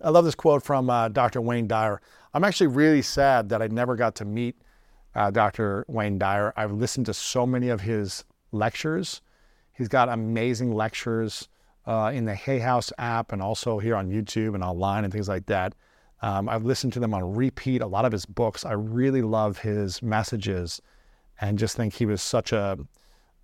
[0.02, 1.40] I love this quote from uh, Dr.
[1.40, 2.02] Wayne Dyer.
[2.34, 4.58] I'm actually really sad that I never got to meet
[5.16, 5.86] uh, Dr.
[5.88, 6.52] Wayne Dyer.
[6.58, 9.22] I've listened to so many of his lectures.
[9.72, 11.48] He's got amazing lectures
[11.86, 15.30] uh, in the Hay House app and also here on YouTube and online and things
[15.30, 15.74] like that.
[16.24, 18.64] Um, I've listened to them on repeat, a lot of his books.
[18.64, 20.82] I really love his messages
[21.42, 22.80] and just think he was such a,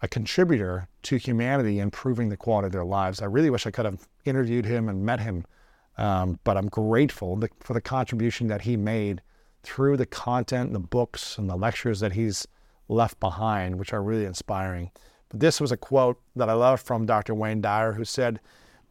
[0.01, 3.21] a contributor to humanity, improving the quality of their lives.
[3.21, 5.45] I really wish I could have interviewed him and met him,
[5.97, 9.21] um, but I'm grateful for the contribution that he made
[9.61, 12.47] through the content, the books, and the lectures that he's
[12.88, 14.89] left behind, which are really inspiring.
[15.27, 17.36] But this was a quote that I love from Dr.
[17.36, 18.39] Wayne Dyer, who said,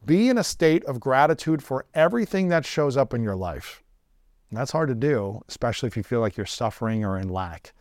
[0.05, 3.83] be in a state of gratitude for everything that shows up in your life.
[4.49, 7.73] And that's hard to do, especially if you feel like you're suffering or in lack.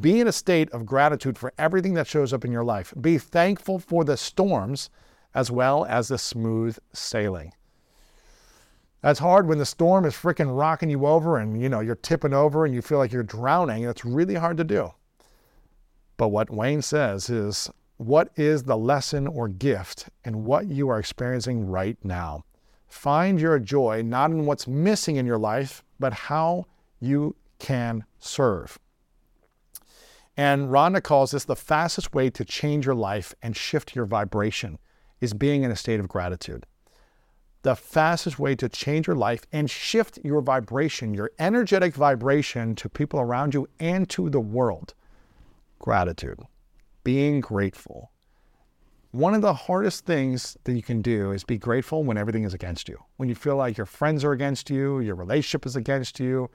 [0.00, 2.92] Be in a state of gratitude for everything that shows up in your life.
[3.00, 4.90] Be thankful for the storms
[5.34, 7.52] as well as the smooth sailing.
[9.00, 12.34] That's hard when the storm is freaking rocking you over and you know you're tipping
[12.34, 13.84] over and you feel like you're drowning.
[13.84, 14.92] That's really hard to do.
[16.16, 21.00] But what Wayne says is what is the lesson or gift in what you are
[21.00, 22.44] experiencing right now?
[22.86, 26.66] Find your joy not in what's missing in your life, but how
[27.00, 28.78] you can serve.
[30.36, 34.78] And Rhonda calls this the fastest way to change your life and shift your vibration
[35.20, 36.66] is being in a state of gratitude.
[37.62, 42.88] The fastest way to change your life and shift your vibration, your energetic vibration to
[42.88, 44.94] people around you and to the world.
[45.80, 46.38] Gratitude
[47.04, 48.12] being grateful.
[49.10, 52.52] One of the hardest things that you can do is be grateful when everything is
[52.52, 52.98] against you.
[53.16, 56.50] When you feel like your friends are against you, your relationship is against you,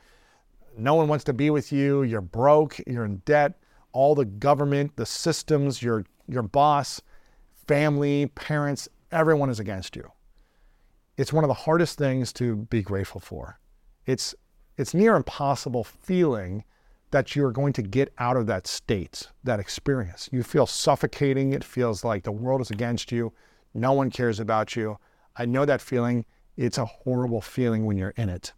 [0.78, 3.60] no one wants to be with you, you're broke, you're in debt,
[3.92, 7.02] all the government, the systems, your your boss,
[7.68, 10.12] family, parents, everyone is against you.
[11.18, 13.60] It's one of the hardest things to be grateful for.
[14.06, 14.34] It's
[14.78, 16.64] it's near impossible feeling
[17.14, 20.28] that you're going to get out of that state, that experience.
[20.32, 21.54] You feel suffocating.
[21.54, 23.32] It feels like the world is against you.
[23.76, 24.98] No one cares about you.
[25.38, 26.26] I know that feeling.
[26.58, 28.54] It's a horrible feeling when you're in it.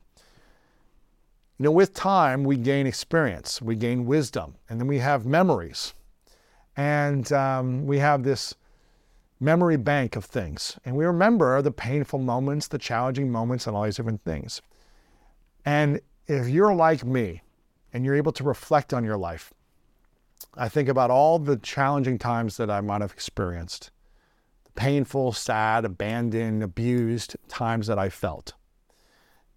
[1.57, 5.93] You know, with time, we gain experience, we gain wisdom, and then we have memories.
[6.77, 8.55] And um, we have this
[9.41, 10.79] memory bank of things.
[10.85, 14.61] And we remember the painful moments, the challenging moments, and all these different things.
[15.65, 17.41] And if you're like me,
[17.95, 19.53] and you're able to reflect on your life.
[20.53, 23.89] I think about all the challenging times that I might have experienced,
[24.65, 28.51] the painful, sad, abandoned, abused times that I felt.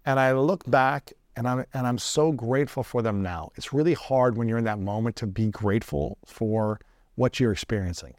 [0.05, 3.51] And I look back and I'm, and I'm so grateful for them now.
[3.57, 6.79] It's really hard when you're in that moment to be grateful for
[7.15, 8.13] what you're experiencing.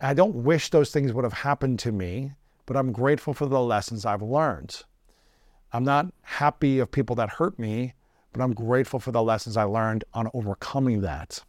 [0.00, 2.32] I don't wish those things would have happened to me,
[2.66, 4.82] but I'm grateful for the lessons I've learned.
[5.72, 7.94] I'm not happy of people that hurt me,
[8.34, 11.42] but I'm grateful for the lessons I learned on overcoming that,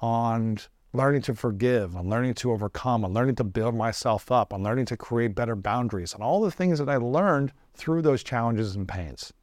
[0.00, 0.56] on
[0.94, 4.86] learning to forgive, on learning to overcome, on learning to build myself up, on learning
[4.86, 8.88] to create better boundaries, and all the things that I learned through those challenges and
[8.88, 9.34] pains.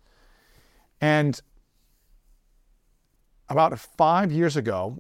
[0.99, 1.39] And
[3.49, 4.97] about five years ago,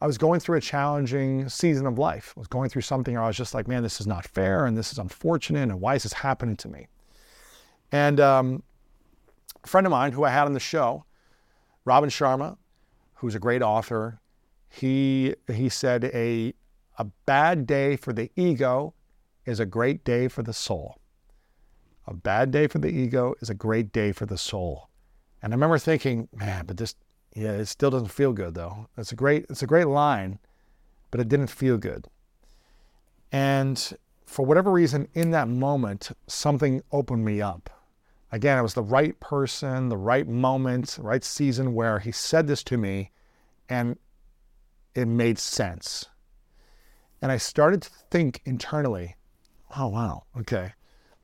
[0.00, 2.34] I was going through a challenging season of life.
[2.36, 4.66] I was going through something where I was just like, man, this is not fair
[4.66, 6.88] and this is unfortunate and why is this happening to me?
[7.92, 8.64] And um,
[9.62, 11.04] a friend of mine who I had on the show,
[11.90, 12.56] Robin Sharma,
[13.14, 14.20] who's a great author,
[14.68, 16.54] he he said a
[16.96, 18.94] a bad day for the ego
[19.44, 21.00] is a great day for the soul.
[22.06, 24.88] A bad day for the ego is a great day for the soul.
[25.42, 26.94] And I remember thinking, man, but this
[27.34, 28.86] yeah, it still doesn't feel good though.
[28.96, 30.38] It's a great it's a great line,
[31.10, 32.06] but it didn't feel good.
[33.32, 33.76] And
[34.26, 37.79] for whatever reason in that moment something opened me up
[38.32, 42.62] Again, it was the right person, the right moment, right season where he said this
[42.64, 43.10] to me
[43.68, 43.98] and
[44.94, 46.06] it made sense.
[47.22, 49.16] And I started to think internally,
[49.76, 50.72] oh, wow, okay.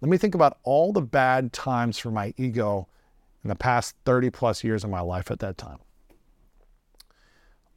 [0.00, 2.88] Let me think about all the bad times for my ego
[3.42, 5.78] in the past 30 plus years of my life at that time.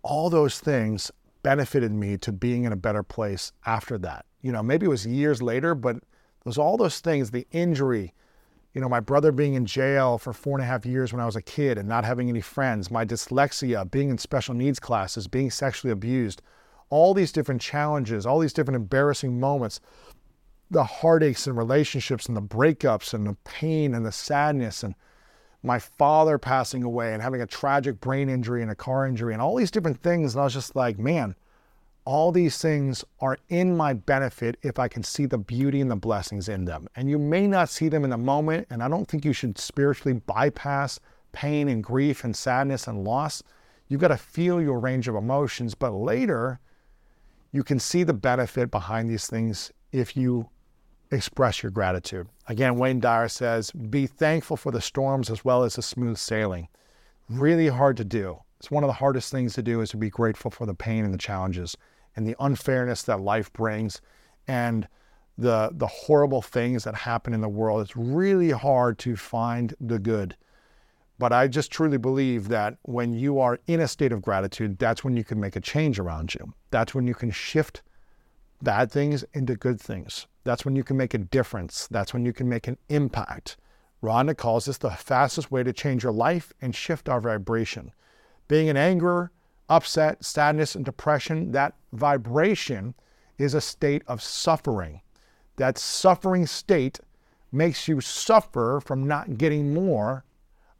[0.01, 1.11] All those things
[1.43, 4.25] benefited me to being in a better place after that.
[4.41, 5.97] You know, maybe it was years later, but
[6.45, 8.13] was all those things the injury,
[8.79, 11.25] you know, my brother being in jail for four and a half years when I
[11.25, 15.27] was a kid and not having any friends, my dyslexia, being in special needs classes,
[15.27, 16.41] being sexually abused,
[16.89, 19.81] all these different challenges, all these different embarrassing moments,
[20.71, 24.95] the heartaches and relationships and the breakups and the pain and the sadness and
[25.61, 29.41] my father passing away and having a tragic brain injury and a car injury and
[29.41, 30.35] all these different things.
[30.35, 31.35] And I was just like, man,
[32.05, 35.95] all these things are in my benefit if I can see the beauty and the
[35.95, 36.87] blessings in them.
[36.95, 39.57] And you may not see them in the moment, and I don't think you should
[39.57, 40.99] spiritually bypass
[41.31, 43.43] pain and grief and sadness and loss.
[43.87, 46.59] You've got to feel your range of emotions, but later
[47.51, 50.49] you can see the benefit behind these things if you
[51.11, 52.27] express your gratitude.
[52.47, 56.67] Again, Wayne Dyer says, be thankful for the storms as well as the smooth sailing.
[57.29, 58.39] Really hard to do.
[58.59, 61.05] It's one of the hardest things to do is to be grateful for the pain
[61.05, 61.77] and the challenges
[62.15, 64.01] and the unfairness that life brings
[64.47, 64.87] and
[65.37, 67.81] the the horrible things that happen in the world.
[67.81, 70.35] It's really hard to find the good.
[71.17, 75.03] But I just truly believe that when you are in a state of gratitude, that's
[75.03, 76.53] when you can make a change around you.
[76.71, 77.81] That's when you can shift
[78.61, 80.27] bad things into good things.
[80.43, 81.87] That's when you can make a difference.
[81.87, 83.57] That's when you can make an impact.
[84.01, 87.91] Rhonda calls this the fastest way to change your life and shift our vibration.
[88.49, 89.31] Being in anger,
[89.69, 92.95] upset, sadness, and depression, that vibration
[93.37, 94.99] is a state of suffering.
[95.55, 96.99] That suffering state
[97.51, 100.25] makes you suffer from not getting more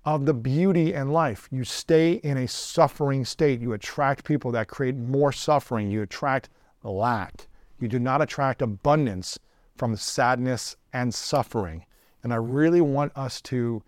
[0.04, 1.48] of the beauty in life.
[1.52, 3.62] You stay in a suffering state.
[3.62, 5.92] You attract people that create more suffering.
[5.92, 6.50] You attract
[6.84, 7.48] lack.
[7.80, 9.40] You do not attract abundance
[9.76, 11.86] from sadness and suffering.
[12.24, 13.84] And I really want us to,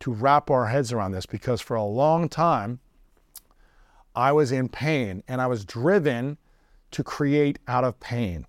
[0.00, 2.80] to wrap our heads around this because for a long time,
[4.14, 6.38] I was in pain and I was driven
[6.90, 8.46] to create out of pain.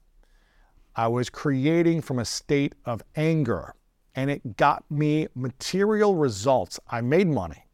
[0.96, 3.76] I was creating from a state of anger
[4.16, 6.80] and it got me material results.
[6.90, 7.66] I made money.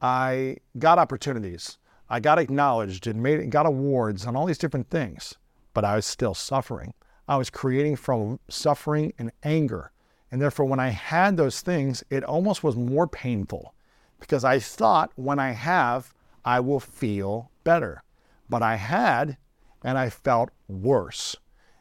[0.00, 1.78] I got opportunities.
[2.08, 5.34] I got acknowledged and made, got awards and all these different things,
[5.74, 6.94] but I was still suffering.
[7.28, 9.90] I was creating from suffering and anger.
[10.30, 13.74] And therefore, when I had those things, it almost was more painful
[14.20, 16.14] because I thought when I have,
[16.46, 18.04] I will feel better.
[18.48, 19.36] But I had,
[19.82, 21.34] and I felt worse.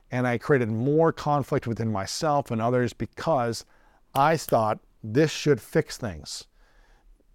[0.10, 3.64] And I created more conflict within myself and others because
[4.16, 6.48] I thought this should fix things.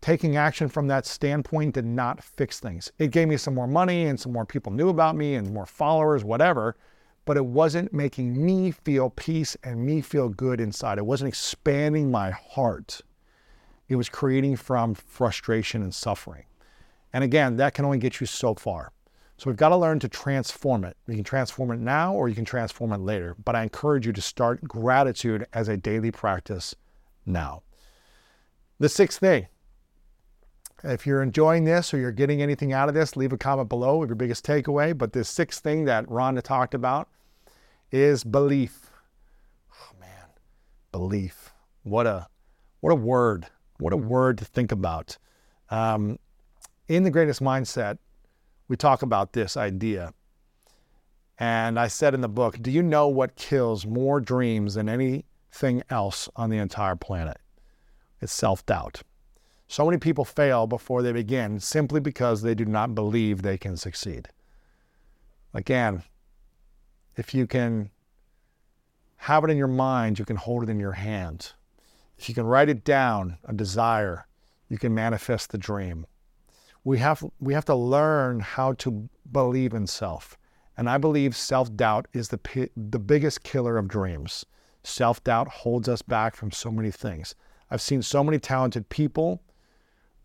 [0.01, 2.91] Taking action from that standpoint did not fix things.
[2.99, 5.67] It gave me some more money and some more people knew about me and more
[5.67, 6.77] followers, whatever,
[7.27, 10.99] but it wasn't making me feel peace and me feel good inside.
[10.99, 13.03] It wasn't expanding my heart.
[13.89, 16.45] It was creating from frustration and suffering.
[17.13, 18.93] And again, that can only get you so far.
[19.37, 20.99] So we've got to learn to transform it.
[21.09, 23.37] You can transform it now or you can transform it later.
[23.43, 26.75] But I encourage you to start gratitude as a daily practice
[27.25, 27.63] now.
[28.79, 29.47] The sixth thing,
[30.85, 33.97] if you're enjoying this or you're getting anything out of this, leave a comment below
[33.97, 34.97] with your biggest takeaway.
[34.97, 37.09] But the sixth thing that Rhonda talked about
[37.91, 38.91] is belief.
[39.73, 40.29] Oh man,
[40.93, 41.53] belief.
[41.83, 42.27] What a
[42.81, 43.47] what a word.
[43.79, 45.17] What a word to think about.
[45.71, 46.19] Um,
[46.91, 47.99] in the greatness mindset,
[48.67, 50.13] we talk about this idea.
[51.39, 55.85] And I said in the book, do you know what kills more dreams than anything
[55.89, 57.39] else on the entire planet?
[58.21, 59.03] It's self doubt.
[59.69, 63.77] So many people fail before they begin simply because they do not believe they can
[63.77, 64.29] succeed.
[65.55, 66.03] Again,
[67.17, 67.91] if you can
[69.17, 71.53] have it in your mind, you can hold it in your hand.
[72.19, 74.27] If you can write it down, a desire,
[74.69, 76.07] you can manifest the dream
[76.85, 80.37] we have we have to learn how to believe in self.
[80.77, 84.47] And I believe self-doubt is the the biggest killer of dreams.
[84.83, 87.35] Self-doubt holds us back from so many things.
[87.71, 89.43] I've seen so many talented people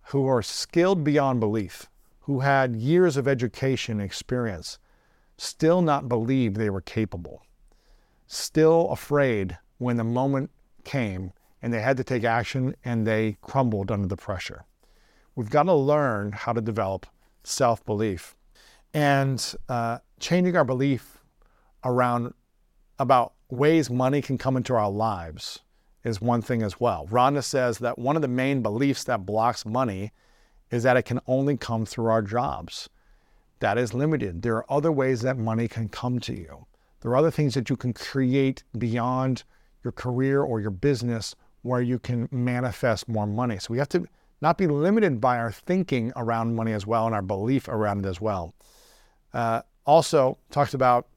[0.10, 1.88] who are skilled beyond belief,
[2.22, 4.80] who had years of education and experience,
[5.38, 7.44] still not believe they were capable,
[8.28, 10.52] still afraid when the moment
[10.84, 14.64] came and they had to take action and they crumbled under the pressure.
[15.36, 17.06] We've got to learn how to develop
[17.44, 18.36] self belief.
[18.94, 21.20] And uh, changing our belief
[21.84, 22.34] around
[22.98, 25.60] about ways money can come into our lives
[26.04, 27.08] is one thing as well.
[27.08, 30.12] Rhonda says that one of the main beliefs that blocks money
[30.72, 32.90] is that it can only come through our jobs.
[33.60, 34.42] That is limited.
[34.42, 36.66] There are other ways that money can come to you.
[37.02, 39.44] There are other things that you can create beyond
[39.84, 43.58] your career or your business where you can manifest more money.
[43.60, 44.06] So we have to
[44.46, 48.08] not be limited by our thinking around money as well and our belief around it
[48.08, 48.54] as well.
[49.34, 51.08] Uh, also, talks about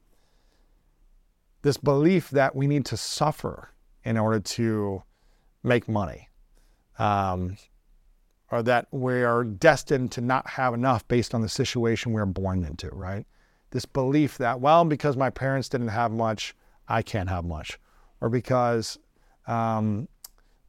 [1.61, 3.69] this belief that we need to suffer
[4.03, 5.03] in order to
[5.61, 6.27] make money,
[6.97, 7.55] um,
[8.49, 12.63] or that we are destined to not have enough based on the situation we're born
[12.63, 13.27] into, right?
[13.69, 16.55] This belief that, well, because my parents didn't have much,
[16.87, 17.77] I can't have much,
[18.21, 18.97] or because
[19.45, 20.07] um,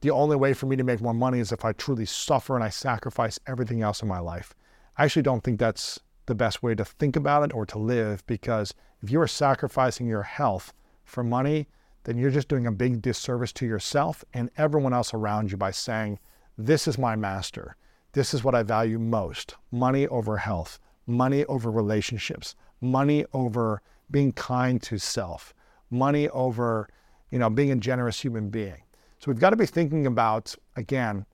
[0.01, 2.63] the only way for me to make more money is if I truly suffer and
[2.63, 4.55] I sacrifice everything else in my life.
[4.97, 8.25] I actually don't think that's the best way to think about it or to live
[8.25, 10.73] because if you are sacrificing your health
[11.03, 11.67] for money,
[12.03, 15.71] then you're just doing a big disservice to yourself and everyone else around you by
[15.71, 16.19] saying,
[16.57, 17.75] This is my master.
[18.13, 24.31] This is what I value most money over health, money over relationships, money over being
[24.33, 25.53] kind to self,
[25.89, 26.89] money over,
[27.29, 28.81] you know, being a generous human being.
[29.21, 31.27] So we've got to be thinking about, again,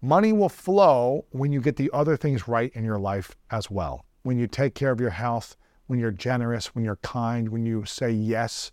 [0.00, 4.06] money will flow when you get the other things right in your life as well.
[4.22, 5.54] When you take care of your health,
[5.86, 8.72] when you're generous, when you're kind, when you say yes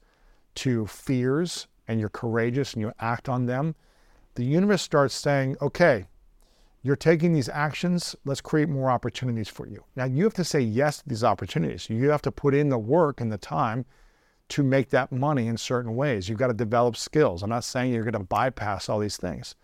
[0.56, 3.76] to fears and you're courageous and you act on them,
[4.36, 6.06] the universe starts saying, okay,
[6.84, 9.84] you're taking these actions, let's create more opportunities for you.
[9.98, 11.90] Now, you have to say yes to these opportunities.
[11.90, 13.86] You have to put in the work and the time
[14.50, 16.28] to make that money in certain ways.
[16.28, 17.44] You've got to develop skills.
[17.44, 19.56] I'm not saying you're going to bypass all these things,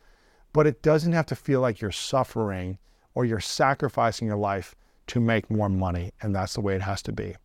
[0.53, 2.77] but it doesn't have to feel like you're suffering
[3.13, 4.75] or you're sacrificing your life
[5.07, 6.11] to make more money.
[6.21, 7.35] And that's the way it has to be.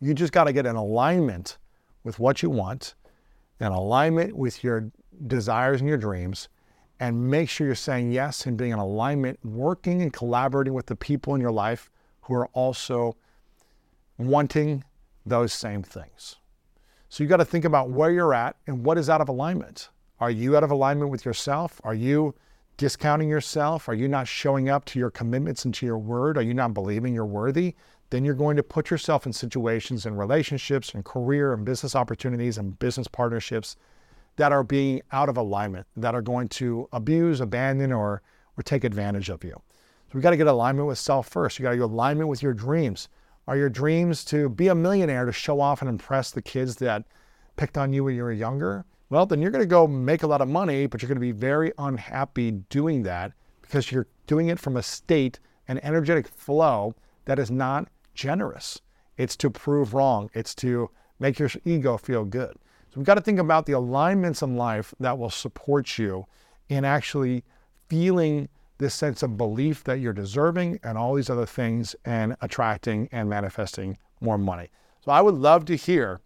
[0.00, 1.58] You just got to get an alignment
[2.04, 2.94] with what you want,
[3.60, 4.90] an alignment with your
[5.26, 6.48] desires and your dreams
[7.00, 10.96] and make sure you're saying yes and being in alignment, working and collaborating with the
[10.96, 11.90] people in your life
[12.22, 13.16] who are also
[14.18, 14.84] wanting
[15.24, 16.36] those same things.
[17.08, 19.88] So you got to think about where you're at and what is out of alignment.
[20.20, 21.80] Are you out of alignment with yourself?
[21.84, 22.34] Are you
[22.76, 23.88] discounting yourself?
[23.88, 26.36] Are you not showing up to your commitments and to your word?
[26.36, 27.74] Are you not believing you're worthy?
[28.10, 32.58] Then you're going to put yourself in situations and relationships and career and business opportunities
[32.58, 33.76] and business partnerships
[34.36, 38.22] that are being out of alignment, that are going to abuse, abandon, or,
[38.56, 39.52] or take advantage of you.
[39.52, 41.58] So we got to get alignment with self first.
[41.58, 43.08] You got to get alignment with your dreams.
[43.48, 47.04] Are your dreams to be a millionaire to show off and impress the kids that
[47.56, 48.84] picked on you when you were younger?
[49.08, 51.20] Well, then you're going to go make a lot of money, but you're going to
[51.20, 56.94] be very unhappy doing that because you're doing it from a state, an energetic flow
[57.24, 58.82] that is not generous.
[59.16, 62.52] It's to prove wrong, it's to make your ego feel good.
[62.52, 66.26] So we've got to think about the alignments in life that will support you
[66.68, 67.44] in actually
[67.88, 73.08] feeling this sense of belief that you're deserving and all these other things and attracting
[73.12, 74.68] and manifesting more money.
[75.04, 76.20] So I would love to hear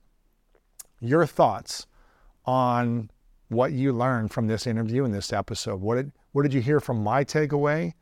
[1.00, 1.86] your thoughts
[2.44, 3.10] on
[3.48, 5.80] what you learned from this interview and this episode.
[5.80, 7.92] What did what did you hear from my takeaway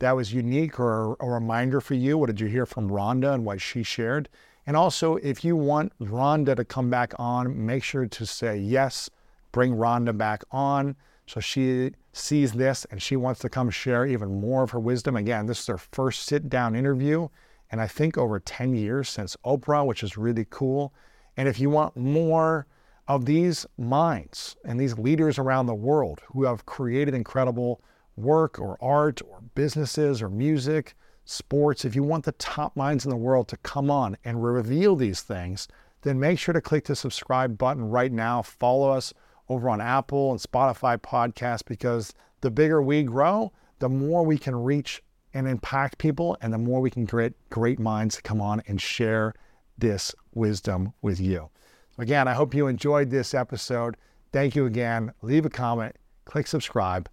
[0.00, 2.18] that was unique or a reminder for you?
[2.18, 4.28] What did you hear from Rhonda and what she shared?
[4.66, 9.08] And also, if you want Rhonda to come back on, make sure to say yes,
[9.52, 10.96] bring Rhonda back on
[11.30, 15.14] so she sees this and she wants to come share even more of her wisdom.
[15.14, 17.28] Again, this is her first sit down interview,
[17.70, 20.92] and I think over 10 years since Oprah, which is really cool.
[21.36, 22.66] And if you want more
[23.06, 27.80] of these minds and these leaders around the world who have created incredible
[28.16, 30.96] work or art or businesses or music,
[31.26, 34.96] sports, if you want the top minds in the world to come on and reveal
[34.96, 35.68] these things,
[36.02, 38.42] then make sure to click the subscribe button right now.
[38.42, 39.14] Follow us
[39.50, 44.54] over on Apple and Spotify podcasts because the bigger we grow, the more we can
[44.54, 45.02] reach
[45.34, 48.80] and impact people, and the more we can create great minds to come on and
[48.80, 49.34] share
[49.76, 51.50] this wisdom with you.
[51.98, 53.96] Again, I hope you enjoyed this episode.
[54.32, 55.12] Thank you again.
[55.22, 57.08] Leave a comment, click subscribe,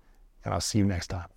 [0.46, 1.37] and I'll see you next time.